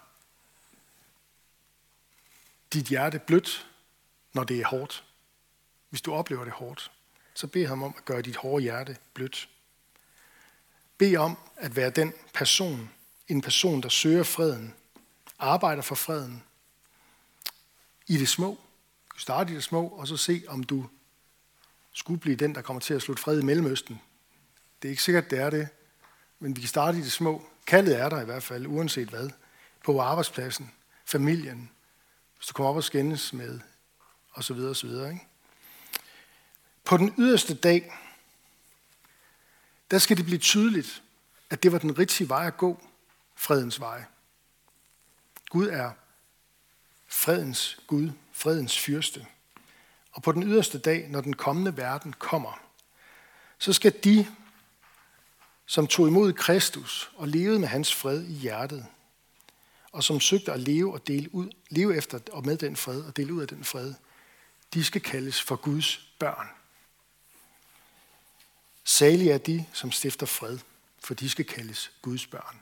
dit 2.73 2.86
hjerte 2.86 3.19
blødt, 3.19 3.67
når 4.34 4.43
det 4.43 4.60
er 4.60 4.65
hårdt. 4.65 5.04
Hvis 5.89 6.02
du 6.02 6.13
oplever 6.13 6.43
det 6.43 6.54
hårdt, 6.54 6.91
så 7.34 7.47
bed 7.47 7.67
ham 7.67 7.84
om 7.84 7.93
at 7.97 8.06
gøre 8.06 8.21
dit 8.21 8.36
hårde 8.36 8.63
hjerte 8.63 8.97
blødt. 9.13 9.49
Bed 10.97 11.17
om 11.17 11.38
at 11.56 11.76
være 11.76 11.89
den 11.89 12.13
person, 12.34 12.91
en 13.28 13.41
person, 13.41 13.82
der 13.82 13.89
søger 13.89 14.23
freden, 14.23 14.73
arbejder 15.39 15.82
for 15.82 15.95
freden 15.95 16.43
i 18.08 18.17
det 18.17 18.30
små. 18.30 18.60
Starte 19.17 19.52
i 19.52 19.56
det 19.56 19.63
små, 19.63 19.88
og 19.88 20.08
så 20.08 20.17
se, 20.17 20.43
om 20.47 20.63
du 20.63 20.89
skulle 21.93 22.19
blive 22.19 22.36
den, 22.36 22.56
der 22.56 22.62
kommer 22.62 22.80
til 22.80 22.93
at 22.93 23.02
slutte 23.02 23.23
fred 23.23 23.39
i 23.39 23.43
Mellemøsten. 23.45 24.02
Det 24.82 24.88
er 24.88 24.89
ikke 24.89 25.04
sikkert, 25.04 25.30
det 25.30 25.39
er 25.39 25.49
det, 25.49 25.67
men 26.39 26.56
vi 26.56 26.62
kan 26.62 26.67
starte 26.67 26.97
i 26.97 27.02
det 27.02 27.12
små. 27.12 27.45
Kaldet 27.67 27.99
er 27.99 28.10
der 28.10 28.21
i 28.21 28.26
hvert 28.26 28.43
fald, 28.43 28.67
uanset 28.67 29.10
hvad. 29.10 29.30
På 29.86 30.02
arbejdspladsen, 30.02 30.71
familien, 31.06 31.69
hvis 32.38 32.47
du 32.47 32.54
kommer 32.54 32.69
op 32.69 32.76
og 32.76 32.84
skændes 32.84 33.34
med, 33.34 33.60
og 34.32 34.43
så 34.43 34.54
videre, 34.54 34.69
og 34.69 34.76
så 34.76 34.88
videre. 34.88 35.10
Ikke? 35.10 35.28
På 36.84 36.97
den 36.97 37.13
yderste 37.17 37.54
dag, 37.54 37.93
der 39.91 39.97
skal 39.97 40.17
det 40.17 40.26
blive 40.26 40.39
tydeligt, 40.39 41.04
at 41.49 41.63
det 41.63 41.71
var 41.71 41.78
den 41.78 41.99
rigtige 41.99 42.30
vej 42.30 42.47
at 42.47 42.58
gå, 42.58 42.88
fredens 43.36 43.80
vej. 43.80 44.04
Gud 45.49 45.67
er 45.67 45.91
fredens 47.13 47.80
Gud, 47.88 48.10
fredens 48.32 48.80
fyrste. 48.80 49.26
Og 50.12 50.23
på 50.23 50.32
den 50.32 50.43
yderste 50.43 50.78
dag, 50.78 51.08
når 51.10 51.21
den 51.21 51.36
kommende 51.36 51.78
verden 51.78 52.13
kommer, 52.13 52.62
så 53.60 53.73
skal 53.73 54.04
de, 54.04 54.28
som 55.65 55.88
tog 55.88 56.08
imod 56.08 56.34
Kristus 56.34 57.12
og 57.15 57.28
levede 57.28 57.60
med 57.60 57.67
hans 57.67 57.93
fred 57.93 58.23
i 58.23 58.34
hjertet, 58.34 58.86
og 59.91 60.04
som 60.04 60.19
søgte 60.19 60.52
at 60.52 60.60
leve 60.60 60.93
og 60.93 61.08
dele 61.08 61.36
ud, 61.36 61.49
leve 61.69 61.97
efter 61.97 62.19
og 62.32 62.45
med 62.45 62.58
den 62.58 62.76
fred 62.76 63.02
og 63.02 63.17
dele 63.17 63.34
ud 63.34 63.41
af 63.41 63.47
den 63.47 63.63
fred, 63.63 63.93
de 64.73 64.84
skal 64.84 65.02
kaldes 65.02 65.41
for 65.41 65.56
Guds 65.56 66.10
børn. 66.19 66.47
Salige 68.84 69.32
er 69.32 69.38
de, 69.38 69.65
som 69.73 69.91
stifter 69.91 70.26
fred, 70.26 70.60
for 70.99 71.13
de 71.13 71.30
skal 71.30 71.45
kaldes 71.45 71.91
Guds 72.02 72.28
børn. 72.28 72.60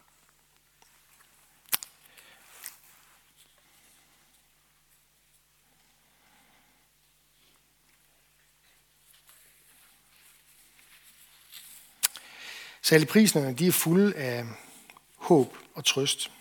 Saligpriserne, 12.92 13.54
de 13.54 13.68
er 13.68 13.72
fulde 13.72 14.16
af 14.16 14.46
håb 15.16 15.58
og 15.76 15.86
trøst. 15.86 16.32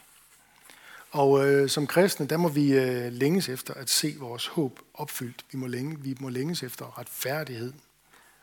Og 1.11 1.47
øh, 1.47 1.69
som 1.69 1.87
kristne, 1.87 2.27
der 2.27 2.37
må 2.37 2.49
vi 2.49 2.73
øh, 2.73 3.13
længes 3.13 3.49
efter 3.49 3.75
at 3.75 3.91
se 3.91 4.15
vores 4.19 4.47
håb 4.47 4.81
opfyldt. 4.95 5.45
Vi 5.53 5.59
må, 5.59 5.67
længe, 5.67 6.01
vi 6.01 6.17
må 6.21 6.29
længes 6.29 6.63
efter 6.63 6.99
retfærdighed 6.99 7.73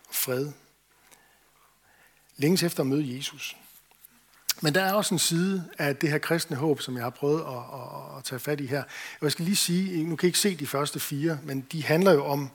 og 0.07 0.15
fred. 0.15 0.51
Længes 2.37 2.63
efter 2.63 2.79
at 2.79 2.87
møde 2.87 3.15
Jesus. 3.17 3.57
Men 4.61 4.75
der 4.75 4.81
er 4.81 4.93
også 4.93 5.15
en 5.15 5.19
side 5.19 5.69
af 5.77 5.95
det 5.95 6.09
her 6.09 6.17
kristne 6.17 6.57
håb, 6.57 6.81
som 6.81 6.95
jeg 6.95 7.03
har 7.03 7.09
prøvet 7.09 7.41
at, 7.41 7.79
at, 7.79 8.17
at 8.17 8.23
tage 8.23 8.39
fat 8.39 8.59
i 8.59 8.65
her. 8.65 8.83
Og 9.19 9.23
jeg 9.23 9.31
skal 9.31 9.45
lige 9.45 9.55
sige, 9.55 10.03
nu 10.03 10.15
kan 10.15 10.27
I 10.27 10.29
ikke 10.29 10.39
se 10.39 10.55
de 10.55 10.67
første 10.67 10.99
fire, 10.99 11.39
men 11.43 11.61
de 11.71 11.83
handler 11.83 12.11
jo 12.11 12.25
om 12.25 12.49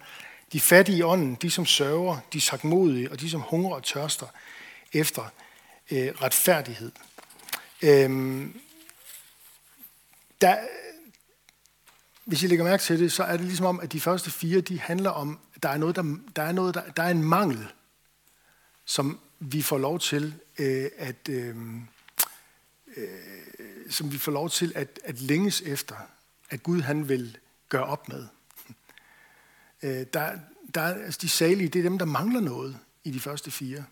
de 0.52 0.60
fattige 0.60 0.98
i 0.98 1.02
ånden, 1.02 1.34
de 1.34 1.50
som 1.50 1.66
sørger, 1.66 2.18
de 2.32 2.40
sagtmodige 2.40 3.10
og 3.10 3.20
de 3.20 3.30
som 3.30 3.40
hungrer 3.40 3.74
og 3.74 3.82
tørster 3.82 4.26
efter 4.92 5.22
øh, 5.90 6.08
retfærdighed. 6.22 6.92
Øhm, 7.82 8.60
der, 10.40 10.58
hvis 12.24 12.42
I 12.42 12.46
lægger 12.46 12.64
mærke 12.64 12.82
til 12.82 13.00
det, 13.00 13.12
så 13.12 13.24
er 13.24 13.36
det 13.36 13.46
ligesom 13.46 13.66
om, 13.66 13.80
at 13.80 13.92
de 13.92 14.00
første 14.00 14.30
fire, 14.30 14.60
de 14.60 14.80
handler 14.80 15.10
om, 15.10 15.38
der 15.62 15.68
er 15.68 15.78
noget, 15.78 15.96
der, 15.96 16.16
der, 16.36 16.42
er, 16.42 16.52
noget, 16.52 16.74
der, 16.74 16.90
der 16.90 17.02
er 17.02 17.10
en 17.10 17.22
mangel, 17.22 17.66
som 18.84 19.20
vi 19.38 19.62
får 19.62 19.78
lov 19.78 19.98
til 19.98 20.34
øh, 20.58 20.90
at 20.98 21.28
øh, 21.28 21.56
øh, 22.96 23.08
som 23.90 24.12
vi 24.12 24.18
får 24.18 24.32
lov 24.32 24.50
til 24.50 24.72
at, 24.74 25.00
at 25.04 25.20
længes 25.20 25.60
efter, 25.60 25.96
at 26.50 26.62
Gud 26.62 26.80
han 26.80 27.08
vil 27.08 27.38
gøre 27.68 27.84
op 27.84 28.08
med. 28.08 28.26
Øh, 29.82 30.06
der, 30.12 30.38
der, 30.74 30.82
altså 30.82 31.18
de 31.22 31.28
salige, 31.28 31.68
det 31.68 31.78
er 31.78 31.82
dem, 31.82 31.98
der 31.98 32.06
mangler 32.06 32.40
noget 32.40 32.78
i 33.04 33.10
de 33.10 33.20
første 33.20 33.50
fire 33.50 33.84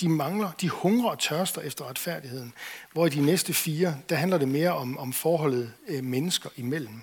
de 0.00 0.08
mangler, 0.08 0.52
de 0.60 0.68
hungrer 0.68 1.10
og 1.10 1.18
tørster 1.18 1.60
efter 1.60 1.84
retfærdigheden. 1.84 2.52
Hvor 2.92 3.06
i 3.06 3.10
de 3.10 3.20
næste 3.20 3.54
fire, 3.54 3.96
der 4.08 4.16
handler 4.16 4.38
det 4.38 4.48
mere 4.48 4.72
om, 4.72 4.98
om 4.98 5.12
forholdet 5.12 5.72
øh, 5.88 6.04
mennesker 6.04 6.50
imellem. 6.56 7.00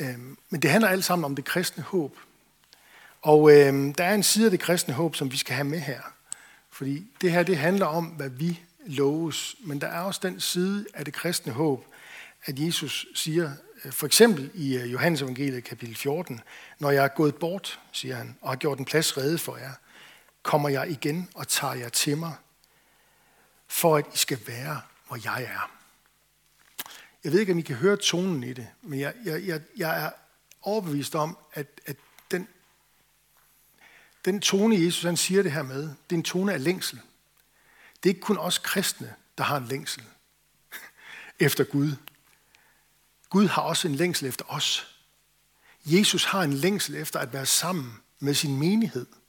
Øh, 0.00 0.18
men 0.50 0.62
det 0.62 0.70
handler 0.70 0.88
alt 0.88 1.04
sammen 1.04 1.24
om 1.24 1.36
det 1.36 1.44
kristne 1.44 1.82
håb. 1.82 2.16
Og 3.22 3.50
øh, 3.50 3.94
der 3.98 4.04
er 4.04 4.14
en 4.14 4.22
side 4.22 4.44
af 4.44 4.50
det 4.50 4.60
kristne 4.60 4.94
håb, 4.94 5.16
som 5.16 5.32
vi 5.32 5.36
skal 5.36 5.54
have 5.54 5.64
med 5.64 5.80
her. 5.80 6.00
Fordi 6.70 7.06
det 7.20 7.32
her, 7.32 7.42
det 7.42 7.56
handler 7.56 7.86
om, 7.86 8.04
hvad 8.04 8.30
vi 8.30 8.60
loves. 8.86 9.56
Men 9.60 9.80
der 9.80 9.86
er 9.86 10.00
også 10.00 10.20
den 10.22 10.40
side 10.40 10.86
af 10.94 11.04
det 11.04 11.14
kristne 11.14 11.52
håb, 11.52 11.86
at 12.44 12.58
Jesus 12.58 13.06
siger, 13.14 13.50
øh, 13.84 13.92
for 13.92 14.06
eksempel 14.06 14.50
i 14.54 14.76
øh, 14.76 14.92
Johannes 14.92 15.22
evangeliet 15.22 15.64
kapitel 15.64 15.96
14, 15.96 16.40
når 16.78 16.90
jeg 16.90 17.04
er 17.04 17.08
gået 17.08 17.34
bort, 17.34 17.80
siger 17.92 18.16
han, 18.16 18.36
og 18.40 18.48
har 18.48 18.56
gjort 18.56 18.78
en 18.78 18.84
plads 18.84 19.16
rede 19.16 19.38
for 19.38 19.56
jer, 19.56 19.72
kommer 20.44 20.68
jeg 20.68 20.90
igen 20.90 21.28
og 21.34 21.48
tager 21.48 21.74
jer 21.74 21.88
til 21.88 22.18
mig, 22.18 22.34
for 23.66 23.96
at 23.96 24.06
I 24.14 24.18
skal 24.18 24.46
være, 24.46 24.80
hvor 25.06 25.18
jeg 25.24 25.42
er. 25.42 25.70
Jeg 27.24 27.32
ved 27.32 27.40
ikke, 27.40 27.52
om 27.52 27.58
I 27.58 27.62
kan 27.62 27.76
høre 27.76 27.96
tonen 27.96 28.42
i 28.42 28.52
det, 28.52 28.68
men 28.82 29.00
jeg, 29.00 29.14
jeg, 29.24 29.46
jeg, 29.46 29.60
jeg 29.76 30.04
er 30.04 30.10
overbevist 30.62 31.14
om, 31.14 31.38
at, 31.52 31.80
at 31.86 31.96
den, 32.30 32.48
den 34.24 34.40
tone, 34.40 34.84
Jesus 34.84 35.02
han 35.02 35.16
siger 35.16 35.42
det 35.42 35.52
her 35.52 35.62
med, 35.62 35.82
det 35.82 36.12
er 36.12 36.16
en 36.16 36.22
tone 36.22 36.52
af 36.52 36.64
længsel. 36.64 37.00
Det 38.02 38.10
er 38.10 38.14
ikke 38.14 38.20
kun 38.20 38.38
os 38.38 38.58
kristne, 38.58 39.14
der 39.38 39.44
har 39.44 39.56
en 39.56 39.66
længsel 39.66 40.02
efter 41.38 41.64
Gud. 41.64 41.96
Gud 43.28 43.46
har 43.46 43.62
også 43.62 43.88
en 43.88 43.94
længsel 43.94 44.28
efter 44.28 44.44
os. 44.48 44.96
Jesus 45.84 46.24
har 46.24 46.42
en 46.42 46.52
længsel 46.52 46.94
efter 46.94 47.18
at 47.18 47.32
være 47.32 47.46
sammen 47.46 47.94
med 48.18 48.34
sin 48.34 48.58
menighed– 48.58 49.06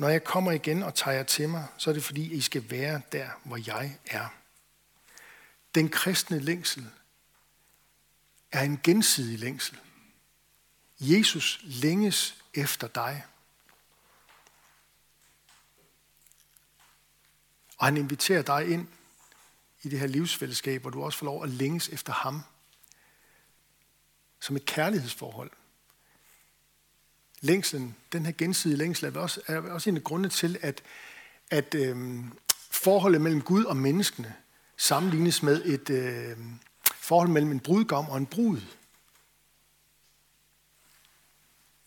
når 0.00 0.08
jeg 0.08 0.24
kommer 0.24 0.52
igen 0.52 0.82
og 0.82 0.94
tager 0.94 1.16
jer 1.16 1.22
til 1.22 1.48
mig, 1.48 1.66
så 1.78 1.90
er 1.90 1.94
det 1.94 2.04
fordi, 2.04 2.32
I 2.32 2.40
skal 2.40 2.70
være 2.70 3.00
der, 3.12 3.30
hvor 3.44 3.58
jeg 3.66 3.98
er. 4.06 4.28
Den 5.74 5.88
kristne 5.88 6.38
længsel 6.38 6.90
er 8.52 8.62
en 8.62 8.80
gensidig 8.82 9.38
længsel. 9.38 9.78
Jesus 11.00 11.60
længes 11.62 12.42
efter 12.54 12.88
dig. 12.88 13.24
Og 17.78 17.86
han 17.86 17.96
inviterer 17.96 18.42
dig 18.42 18.70
ind 18.70 18.88
i 19.82 19.88
det 19.88 19.98
her 19.98 20.06
livsfællesskab, 20.06 20.80
hvor 20.80 20.90
du 20.90 21.02
også 21.02 21.18
får 21.18 21.26
lov 21.26 21.42
at 21.42 21.50
længes 21.50 21.88
efter 21.88 22.12
ham. 22.12 22.42
Som 24.40 24.56
et 24.56 24.64
kærlighedsforhold. 24.64 25.50
Længslen, 27.40 27.96
den 28.12 28.26
her 28.26 28.32
gensidige 28.38 28.78
længsel, 28.78 29.16
er 29.16 29.20
også, 29.20 29.40
er 29.46 29.60
også 29.60 29.90
en 29.90 29.96
af 29.96 30.04
grundene 30.04 30.28
til, 30.28 30.58
at, 30.62 30.82
at 31.50 31.74
øhm, 31.74 32.32
forholdet 32.70 33.20
mellem 33.20 33.42
Gud 33.42 33.64
og 33.64 33.76
menneskene 33.76 34.34
sammenlignes 34.76 35.42
med 35.42 35.64
et 35.64 35.90
øh, 35.90 36.36
forhold 36.94 37.28
mellem 37.28 37.50
en 37.50 37.60
brudgom 37.60 38.08
og 38.08 38.16
en 38.16 38.26
brud. 38.26 38.60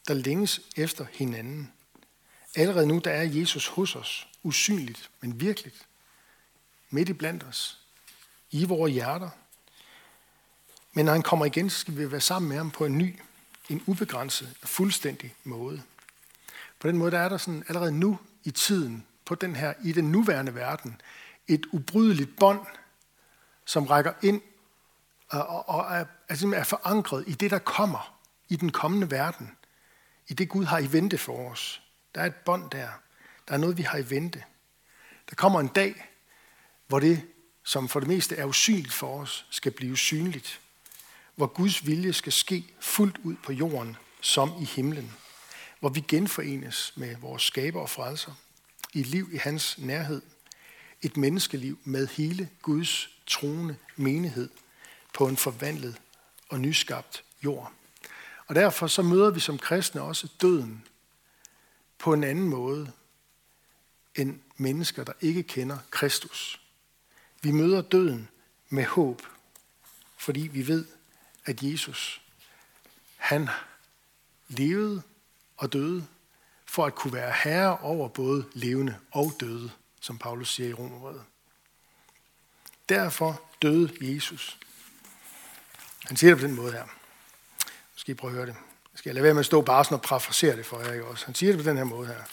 der 0.07 0.13
længes 0.13 0.61
efter 0.75 1.05
hinanden. 1.11 1.71
Allerede 2.55 2.87
nu, 2.87 3.01
der 3.03 3.11
er 3.11 3.23
Jesus 3.23 3.67
hos 3.67 3.95
os, 3.95 4.27
usynligt, 4.43 5.09
men 5.21 5.39
virkeligt, 5.39 5.87
midt 6.89 7.09
i 7.09 7.13
blandt 7.13 7.43
os, 7.43 7.79
i 8.51 8.65
vores 8.65 8.93
hjerter. 8.93 9.29
Men 10.93 11.05
når 11.05 11.13
han 11.13 11.21
kommer 11.21 11.45
igen, 11.45 11.69
så 11.69 11.79
skal 11.79 11.97
vi 11.97 12.11
være 12.11 12.21
sammen 12.21 12.49
med 12.49 12.57
ham 12.57 12.71
på 12.71 12.85
en 12.85 12.97
ny, 12.97 13.19
en 13.69 13.83
ubegrænset 13.87 14.55
og 14.61 14.67
fuldstændig 14.67 15.35
måde. 15.43 15.83
På 16.79 16.87
den 16.87 16.97
måde, 16.97 17.11
der 17.11 17.19
er 17.19 17.29
der 17.29 17.37
sådan 17.37 17.63
allerede 17.67 17.91
nu 17.91 18.19
i 18.43 18.51
tiden, 18.51 19.05
på 19.25 19.35
den 19.35 19.55
her, 19.55 19.73
i 19.83 19.91
den 19.91 20.11
nuværende 20.11 20.55
verden, 20.55 21.01
et 21.47 21.65
ubrydeligt 21.71 22.35
bånd, 22.35 22.65
som 23.65 23.85
rækker 23.85 24.13
ind 24.21 24.41
og, 25.29 25.69
og 25.69 25.95
er, 25.95 26.05
er, 26.29 26.53
er 26.55 26.63
forankret 26.63 27.23
i 27.27 27.33
det, 27.33 27.51
der 27.51 27.59
kommer, 27.59 28.19
i 28.49 28.55
den 28.55 28.71
kommende 28.71 29.11
verden, 29.11 29.51
i 30.27 30.33
det 30.33 30.49
Gud 30.49 30.65
har 30.65 30.79
i 30.79 30.91
vente 30.91 31.17
for 31.17 31.51
os. 31.51 31.81
Der 32.15 32.21
er 32.21 32.25
et 32.25 32.35
bånd 32.35 32.71
der. 32.71 32.89
Der 33.47 33.53
er 33.53 33.57
noget, 33.57 33.77
vi 33.77 33.83
har 33.83 33.97
i 33.97 34.09
vente. 34.09 34.43
Der 35.29 35.35
kommer 35.35 35.59
en 35.59 35.67
dag, 35.67 36.09
hvor 36.87 36.99
det, 36.99 37.21
som 37.63 37.89
for 37.89 37.99
det 37.99 38.09
meste 38.09 38.35
er 38.35 38.45
usynligt 38.45 38.93
for 38.93 39.21
os, 39.21 39.45
skal 39.49 39.71
blive 39.71 39.97
synligt. 39.97 40.61
Hvor 41.35 41.47
Guds 41.47 41.85
vilje 41.87 42.13
skal 42.13 42.31
ske 42.31 42.73
fuldt 42.79 43.17
ud 43.23 43.35
på 43.43 43.51
jorden, 43.51 43.97
som 44.21 44.51
i 44.61 44.65
himlen. 44.65 45.13
Hvor 45.79 45.89
vi 45.89 45.99
genforenes 46.07 46.93
med 46.95 47.15
vores 47.15 47.43
skaber 47.43 47.81
og 47.81 47.89
frelser. 47.89 48.31
I 48.93 48.99
et 48.99 49.07
liv 49.07 49.29
i 49.33 49.37
hans 49.37 49.77
nærhed. 49.77 50.21
Et 51.01 51.17
menneskeliv 51.17 51.79
med 51.83 52.07
hele 52.07 52.49
Guds 52.61 53.09
troende 53.27 53.75
menighed 53.95 54.49
på 55.13 55.27
en 55.27 55.37
forvandlet 55.37 56.01
og 56.49 56.59
nyskabt 56.59 57.23
jord. 57.43 57.71
Og 58.47 58.55
derfor 58.55 58.87
så 58.87 59.01
møder 59.01 59.31
vi 59.31 59.39
som 59.39 59.57
kristne 59.57 60.01
også 60.01 60.27
døden 60.41 60.83
på 61.97 62.13
en 62.13 62.23
anden 62.23 62.49
måde 62.49 62.91
end 64.15 64.39
mennesker, 64.57 65.03
der 65.03 65.13
ikke 65.21 65.43
kender 65.43 65.77
Kristus. 65.91 66.61
Vi 67.41 67.51
møder 67.51 67.81
døden 67.81 68.29
med 68.69 68.85
håb, 68.85 69.21
fordi 70.17 70.41
vi 70.41 70.67
ved, 70.67 70.85
at 71.45 71.63
Jesus, 71.63 72.21
han 73.17 73.49
levede 74.47 75.01
og 75.57 75.73
døde 75.73 76.07
for 76.65 76.85
at 76.85 76.95
kunne 76.95 77.13
være 77.13 77.33
herre 77.43 77.77
over 77.77 78.07
både 78.07 78.45
levende 78.53 78.97
og 79.11 79.33
døde, 79.39 79.71
som 80.01 80.17
Paulus 80.17 80.53
siger 80.53 80.69
i 80.69 80.73
Romerbrevet. 80.73 81.23
Derfor 82.89 83.41
døde 83.61 83.93
Jesus. 84.01 84.59
Han 86.05 86.17
siger 86.17 86.31
det 86.31 86.41
på 86.41 86.47
den 86.47 86.55
måde 86.55 86.71
her. 86.71 86.83
Nu 86.83 87.95
skal 87.95 88.11
I 88.11 88.15
prøve 88.15 88.31
at 88.31 88.35
høre 88.35 88.45
det. 88.45 88.55
Jeg 88.93 88.97
skal 88.97 89.15
lade 89.15 89.23
være 89.23 89.33
med 89.33 89.39
at 89.39 89.45
stå 89.45 89.61
bare 89.61 89.83
sådan 89.83 89.95
og 89.95 90.01
parafrasere 90.01 90.57
det 90.57 90.65
for 90.65 90.81
jer. 90.81 90.93
Ikke 90.93 91.05
også? 91.05 91.25
Han 91.25 91.35
siger 91.35 91.53
det 91.53 91.63
på 91.63 91.69
den 91.69 91.77
her 91.77 91.83
måde 91.83 92.07
her. 92.07 92.23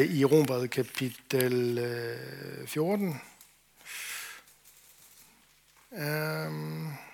Øh, 0.00 0.06
I 0.06 0.24
Rombrevet 0.24 0.70
kapitel 0.70 1.78
14. 2.66 3.20
Øh, 5.92 7.11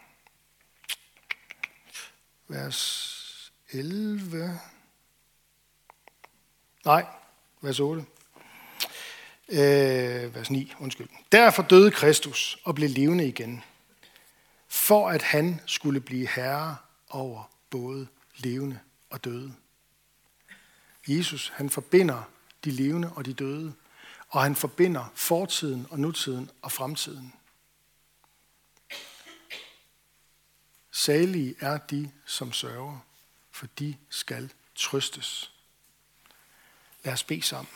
vers 2.49 3.53
11. 3.73 4.61
Nej, 6.85 7.07
vers 7.61 7.81
8. 7.81 8.05
Øh, 9.49 10.35
vers 10.35 10.51
9, 10.51 10.75
undskyld. 10.81 11.09
Derfor 11.33 11.63
døde 11.63 11.91
Kristus 11.91 12.59
og 12.65 12.75
blev 12.75 12.91
levende 12.91 13.29
igen, 13.29 13.63
for 14.69 15.09
at 15.09 15.23
han 15.23 15.61
skulle 15.67 16.01
blive 16.01 16.29
herre 16.29 16.77
over 17.09 17.51
både 17.71 18.07
levende 18.37 18.79
og 19.11 19.25
døde. 19.25 19.55
Jesus, 21.09 21.53
han 21.55 21.71
forbinder 21.71 22.23
de 22.65 22.71
levende 22.71 23.13
og 23.13 23.27
de 23.27 23.33
døde, 23.33 23.75
og 24.29 24.43
han 24.43 24.57
forbinder 24.57 25.13
fortiden 25.15 25.87
og 25.91 26.01
nutiden 26.01 26.51
og 26.63 26.73
fremtiden. 26.73 27.33
Salige 30.99 31.55
er 31.61 31.79
de, 31.79 32.11
som 32.27 32.53
sørger, 32.53 32.99
for 33.51 33.67
de 33.67 33.97
skal 34.09 34.53
trøstes. 34.75 35.53
Lad 37.05 37.13
os 37.13 37.23
bede 37.23 37.43
sammen. 37.43 37.73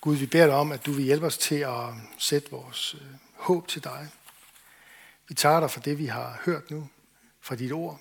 Gud, 0.00 0.16
vi 0.16 0.26
beder 0.26 0.46
dig 0.46 0.54
om, 0.54 0.72
at 0.72 0.86
du 0.86 0.92
vil 0.92 1.04
hjælpe 1.04 1.26
os 1.26 1.38
til 1.38 1.54
at 1.54 1.88
sætte 2.18 2.50
vores 2.50 2.94
øh, 2.94 3.00
håb 3.34 3.68
til 3.68 3.84
dig. 3.84 4.08
Vi 5.28 5.34
tager 5.34 5.60
dig 5.60 5.70
for 5.70 5.80
det, 5.80 5.98
vi 5.98 6.06
har 6.06 6.40
hørt 6.44 6.70
nu 6.70 6.88
fra 7.40 7.56
dit 7.56 7.72
ord. 7.72 8.00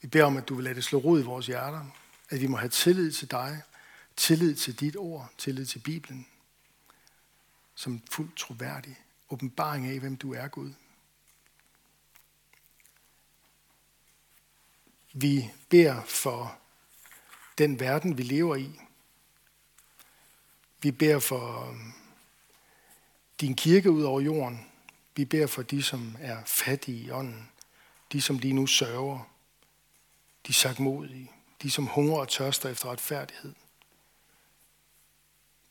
Vi 0.00 0.08
beder 0.08 0.24
om, 0.24 0.36
at 0.36 0.48
du 0.48 0.54
vil 0.54 0.64
lade 0.64 0.74
det 0.74 0.84
slå 0.84 0.98
rod 0.98 1.20
i 1.20 1.24
vores 1.24 1.46
hjerter. 1.46 1.86
At 2.30 2.40
vi 2.40 2.46
må 2.46 2.56
have 2.56 2.68
tillid 2.68 3.12
til 3.12 3.30
dig, 3.30 3.62
tillid 4.16 4.56
til 4.56 4.80
dit 4.80 4.96
ord, 4.96 5.30
tillid 5.38 5.66
til 5.66 5.78
Bibelen. 5.78 6.26
Som 7.74 8.02
fuldt 8.10 8.36
troværdig 8.36 8.96
åbenbaring 9.30 9.86
af, 9.86 9.98
hvem 9.98 10.16
du 10.16 10.34
er, 10.34 10.48
Gud. 10.48 10.72
Vi 15.12 15.50
beder 15.68 16.04
for 16.04 16.58
den 17.58 17.80
verden, 17.80 18.18
vi 18.18 18.22
lever 18.22 18.56
i, 18.56 18.80
vi 20.86 20.90
beder 20.90 21.18
for 21.18 21.68
um, 21.68 21.94
din 23.40 23.56
kirke 23.56 23.90
ud 23.90 24.02
over 24.02 24.20
jorden. 24.20 24.66
Vi 25.16 25.24
beder 25.24 25.46
for 25.46 25.62
de, 25.62 25.82
som 25.82 26.16
er 26.20 26.44
fattige 26.44 27.04
i 27.04 27.10
ånden. 27.10 27.50
De, 28.12 28.22
som 28.22 28.38
lige 28.38 28.54
nu 28.54 28.66
sørger. 28.66 29.30
De 30.46 30.52
sagmodige. 30.52 31.30
De, 31.62 31.70
som 31.70 31.86
hungrer 31.86 32.20
og 32.20 32.28
tørster 32.28 32.68
efter 32.68 32.90
retfærdighed. 32.90 33.54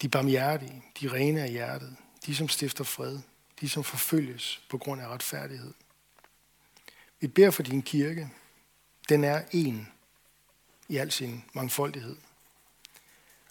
De 0.01 0.09
barmhjertige. 0.09 0.83
De 1.01 1.07
rene 1.07 1.41
af 1.41 1.49
hjertet. 1.49 1.95
De, 2.25 2.35
som 2.35 2.49
stifter 2.49 2.83
fred. 2.83 3.19
De, 3.61 3.69
som 3.69 3.83
forfølges 3.83 4.61
på 4.69 4.77
grund 4.77 5.01
af 5.01 5.07
retfærdighed. 5.07 5.73
Vi 7.19 7.27
beder 7.27 7.51
for 7.51 7.63
din 7.63 7.81
kirke. 7.81 8.29
Den 9.09 9.23
er 9.23 9.43
en 9.51 9.87
i 10.89 10.97
al 10.97 11.11
sin 11.11 11.43
mangfoldighed. 11.53 12.15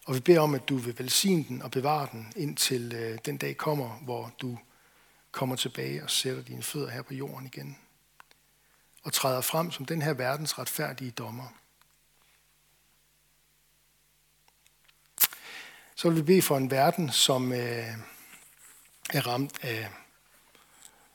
Og 0.06 0.14
vi 0.14 0.20
beder 0.20 0.40
om, 0.40 0.54
at 0.54 0.68
du 0.68 0.76
vil 0.76 0.98
velsigne 0.98 1.44
den 1.48 1.62
og 1.62 1.70
bevare 1.70 2.08
den, 2.12 2.32
indtil 2.36 2.94
øh, 2.94 3.18
den 3.26 3.36
dag 3.36 3.56
kommer, 3.56 3.88
hvor 3.96 4.32
du 4.40 4.58
kommer 5.30 5.56
tilbage 5.56 6.02
og 6.02 6.10
sætter 6.10 6.42
dine 6.42 6.62
fødder 6.62 6.90
her 6.90 7.02
på 7.02 7.14
jorden 7.14 7.46
igen. 7.46 7.78
Og 9.02 9.12
træder 9.12 9.40
frem 9.40 9.70
som 9.70 9.84
den 9.84 10.02
her 10.02 10.12
verdens 10.12 10.58
retfærdige 10.58 11.10
dommer. 11.10 11.48
Så 15.94 16.08
vil 16.08 16.16
vi 16.16 16.22
bede 16.22 16.42
for 16.42 16.56
en 16.56 16.70
verden, 16.70 17.12
som 17.12 17.52
øh, 17.52 17.94
er 19.10 19.26
ramt 19.26 19.64
af 19.64 19.90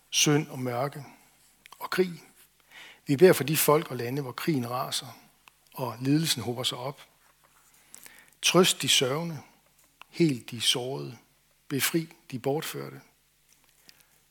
synd 0.10 0.48
og 0.48 0.60
mørke 0.60 1.06
og 1.80 1.90
krig. 1.90 2.24
Vi 3.08 3.16
beder 3.16 3.34
for 3.34 3.44
de 3.44 3.58
folk 3.58 3.92
og 3.92 3.98
lande, 3.98 4.22
hvor 4.22 4.32
krigen 4.32 4.70
raser 4.70 5.20
og 5.74 5.98
lidelsen 6.02 6.42
hober 6.42 6.64
sig 6.64 6.78
op. 6.78 7.02
Trøst 8.42 8.82
de 8.82 8.90
sørgende, 8.90 9.40
helt 10.10 10.52
de 10.52 10.62
sårede, 10.62 11.18
befri 11.68 12.14
de 12.32 12.40
bortførte, 12.40 13.02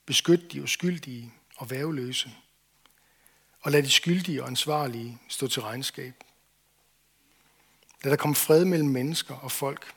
beskyt 0.06 0.52
de 0.52 0.62
uskyldige 0.62 1.32
og 1.56 1.70
væveløse, 1.70 2.34
og 3.60 3.72
lad 3.72 3.82
de 3.82 3.90
skyldige 3.90 4.42
og 4.42 4.48
ansvarlige 4.48 5.18
stå 5.28 5.46
til 5.46 5.62
regnskab. 5.62 6.14
Lad 8.02 8.10
der 8.10 8.16
komme 8.16 8.36
fred 8.36 8.64
mellem 8.64 8.88
mennesker 8.88 9.34
og 9.34 9.52
folk, 9.52 9.94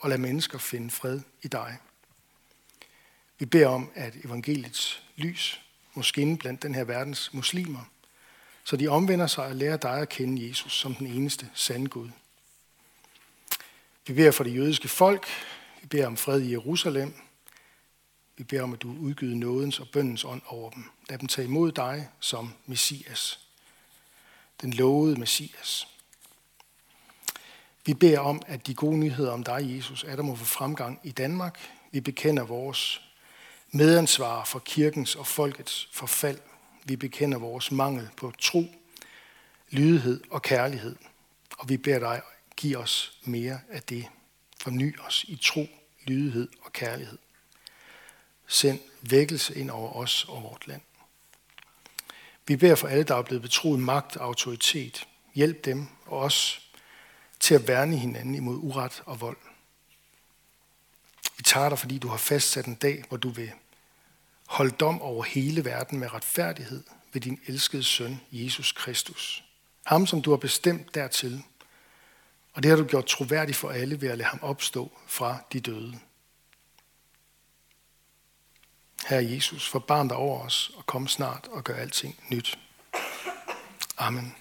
og 0.00 0.10
lad 0.10 0.18
mennesker 0.18 0.58
finde 0.58 0.90
fred 0.90 1.20
i 1.42 1.48
dig. 1.48 1.78
Vi 3.38 3.46
beder 3.46 3.68
om, 3.68 3.90
at 3.94 4.14
evangeliets 4.24 5.02
lys 5.16 5.60
må 5.94 6.02
skinne 6.02 6.38
blandt 6.38 6.62
den 6.62 6.74
her 6.74 6.84
verdens 6.84 7.34
muslimer, 7.34 7.84
så 8.64 8.76
de 8.76 8.88
omvender 8.88 9.26
sig 9.26 9.46
og 9.46 9.56
lærer 9.56 9.76
dig 9.76 10.00
at 10.00 10.08
kende 10.08 10.48
Jesus 10.48 10.72
som 10.72 10.94
den 10.94 11.06
eneste 11.06 11.50
sande 11.54 11.88
Gud. 11.88 12.08
Vi 14.06 14.14
beder 14.14 14.30
for 14.30 14.44
det 14.44 14.54
jødiske 14.54 14.88
folk. 14.88 15.26
Vi 15.80 15.86
beder 15.86 16.06
om 16.06 16.16
fred 16.16 16.40
i 16.40 16.50
Jerusalem. 16.50 17.14
Vi 18.36 18.44
beder 18.44 18.62
om, 18.62 18.72
at 18.72 18.82
du 18.82 18.96
udgyder 19.00 19.36
nådens 19.36 19.80
og 19.80 19.88
bøndens 19.88 20.24
ånd 20.24 20.42
over 20.46 20.70
dem. 20.70 20.84
Lad 21.08 21.18
dem 21.18 21.28
tage 21.28 21.48
imod 21.48 21.72
dig 21.72 22.08
som 22.20 22.52
Messias. 22.66 23.40
Den 24.60 24.72
lovede 24.72 25.20
Messias. 25.20 25.88
Vi 27.86 27.94
beder 27.94 28.18
om, 28.18 28.42
at 28.46 28.66
de 28.66 28.74
gode 28.74 28.98
nyheder 28.98 29.32
om 29.32 29.44
dig, 29.44 29.76
Jesus, 29.76 30.04
er 30.04 30.16
der 30.16 30.22
må 30.22 30.34
få 30.34 30.44
fremgang 30.44 31.00
i 31.02 31.10
Danmark. 31.10 31.58
Vi 31.90 32.00
bekender 32.00 32.44
vores 32.44 33.02
medansvar 33.70 34.44
for 34.44 34.58
kirkens 34.58 35.14
og 35.14 35.26
folkets 35.26 35.88
forfald. 35.92 36.38
Vi 36.84 36.96
bekender 36.96 37.38
vores 37.38 37.72
mangel 37.72 38.08
på 38.16 38.32
tro, 38.38 38.64
lydighed 39.70 40.20
og 40.30 40.42
kærlighed. 40.42 40.96
Og 41.58 41.68
vi 41.68 41.76
beder 41.76 41.98
dig 41.98 42.22
give 42.56 42.78
os 42.78 43.18
mere 43.24 43.60
af 43.70 43.82
det. 43.82 44.06
Forny 44.60 44.98
os 45.00 45.24
i 45.28 45.38
tro, 45.42 45.66
lydighed 46.06 46.48
og 46.62 46.72
kærlighed. 46.72 47.18
Send 48.46 48.78
vækkelse 49.02 49.54
ind 49.54 49.70
over 49.70 49.92
os 49.92 50.24
og 50.28 50.42
vort 50.42 50.66
land. 50.66 50.80
Vi 52.46 52.56
beder 52.56 52.74
for 52.74 52.88
alle, 52.88 53.04
der 53.04 53.14
er 53.14 53.22
blevet 53.22 53.42
betroet 53.42 53.80
magt 53.80 54.16
og 54.16 54.26
autoritet. 54.26 55.06
Hjælp 55.34 55.64
dem 55.64 55.88
og 56.06 56.18
os 56.18 56.69
til 57.40 57.54
at 57.54 57.68
værne 57.68 57.96
hinanden 57.96 58.34
imod 58.34 58.56
uret 58.56 59.02
og 59.06 59.20
vold. 59.20 59.36
Vi 61.36 61.42
tager 61.42 61.68
dig, 61.68 61.78
fordi 61.78 61.98
du 61.98 62.08
har 62.08 62.16
fastsat 62.16 62.66
en 62.66 62.74
dag, 62.74 63.04
hvor 63.08 63.16
du 63.16 63.28
vil 63.28 63.52
holde 64.46 64.70
dom 64.70 65.02
over 65.02 65.24
hele 65.24 65.64
verden 65.64 65.98
med 65.98 66.14
retfærdighed 66.14 66.84
ved 67.12 67.20
din 67.20 67.40
elskede 67.46 67.82
søn, 67.82 68.20
Jesus 68.32 68.72
Kristus. 68.72 69.44
Ham, 69.86 70.06
som 70.06 70.22
du 70.22 70.30
har 70.30 70.36
bestemt 70.36 70.94
dertil. 70.94 71.42
Og 72.52 72.62
det 72.62 72.68
har 72.70 72.76
du 72.76 72.84
gjort 72.84 73.06
troværdigt 73.06 73.56
for 73.56 73.70
alle 73.70 74.00
ved 74.00 74.08
at 74.08 74.18
lade 74.18 74.28
ham 74.28 74.38
opstå 74.42 74.92
fra 75.06 75.38
de 75.52 75.60
døde. 75.60 75.98
Herre 79.06 79.30
Jesus, 79.30 79.68
forbarm 79.68 80.08
dig 80.08 80.16
over 80.16 80.44
os 80.44 80.70
og 80.76 80.86
kom 80.86 81.08
snart 81.08 81.48
og 81.50 81.64
gør 81.64 81.74
alting 81.74 82.20
nyt. 82.30 82.58
Amen. 83.98 84.34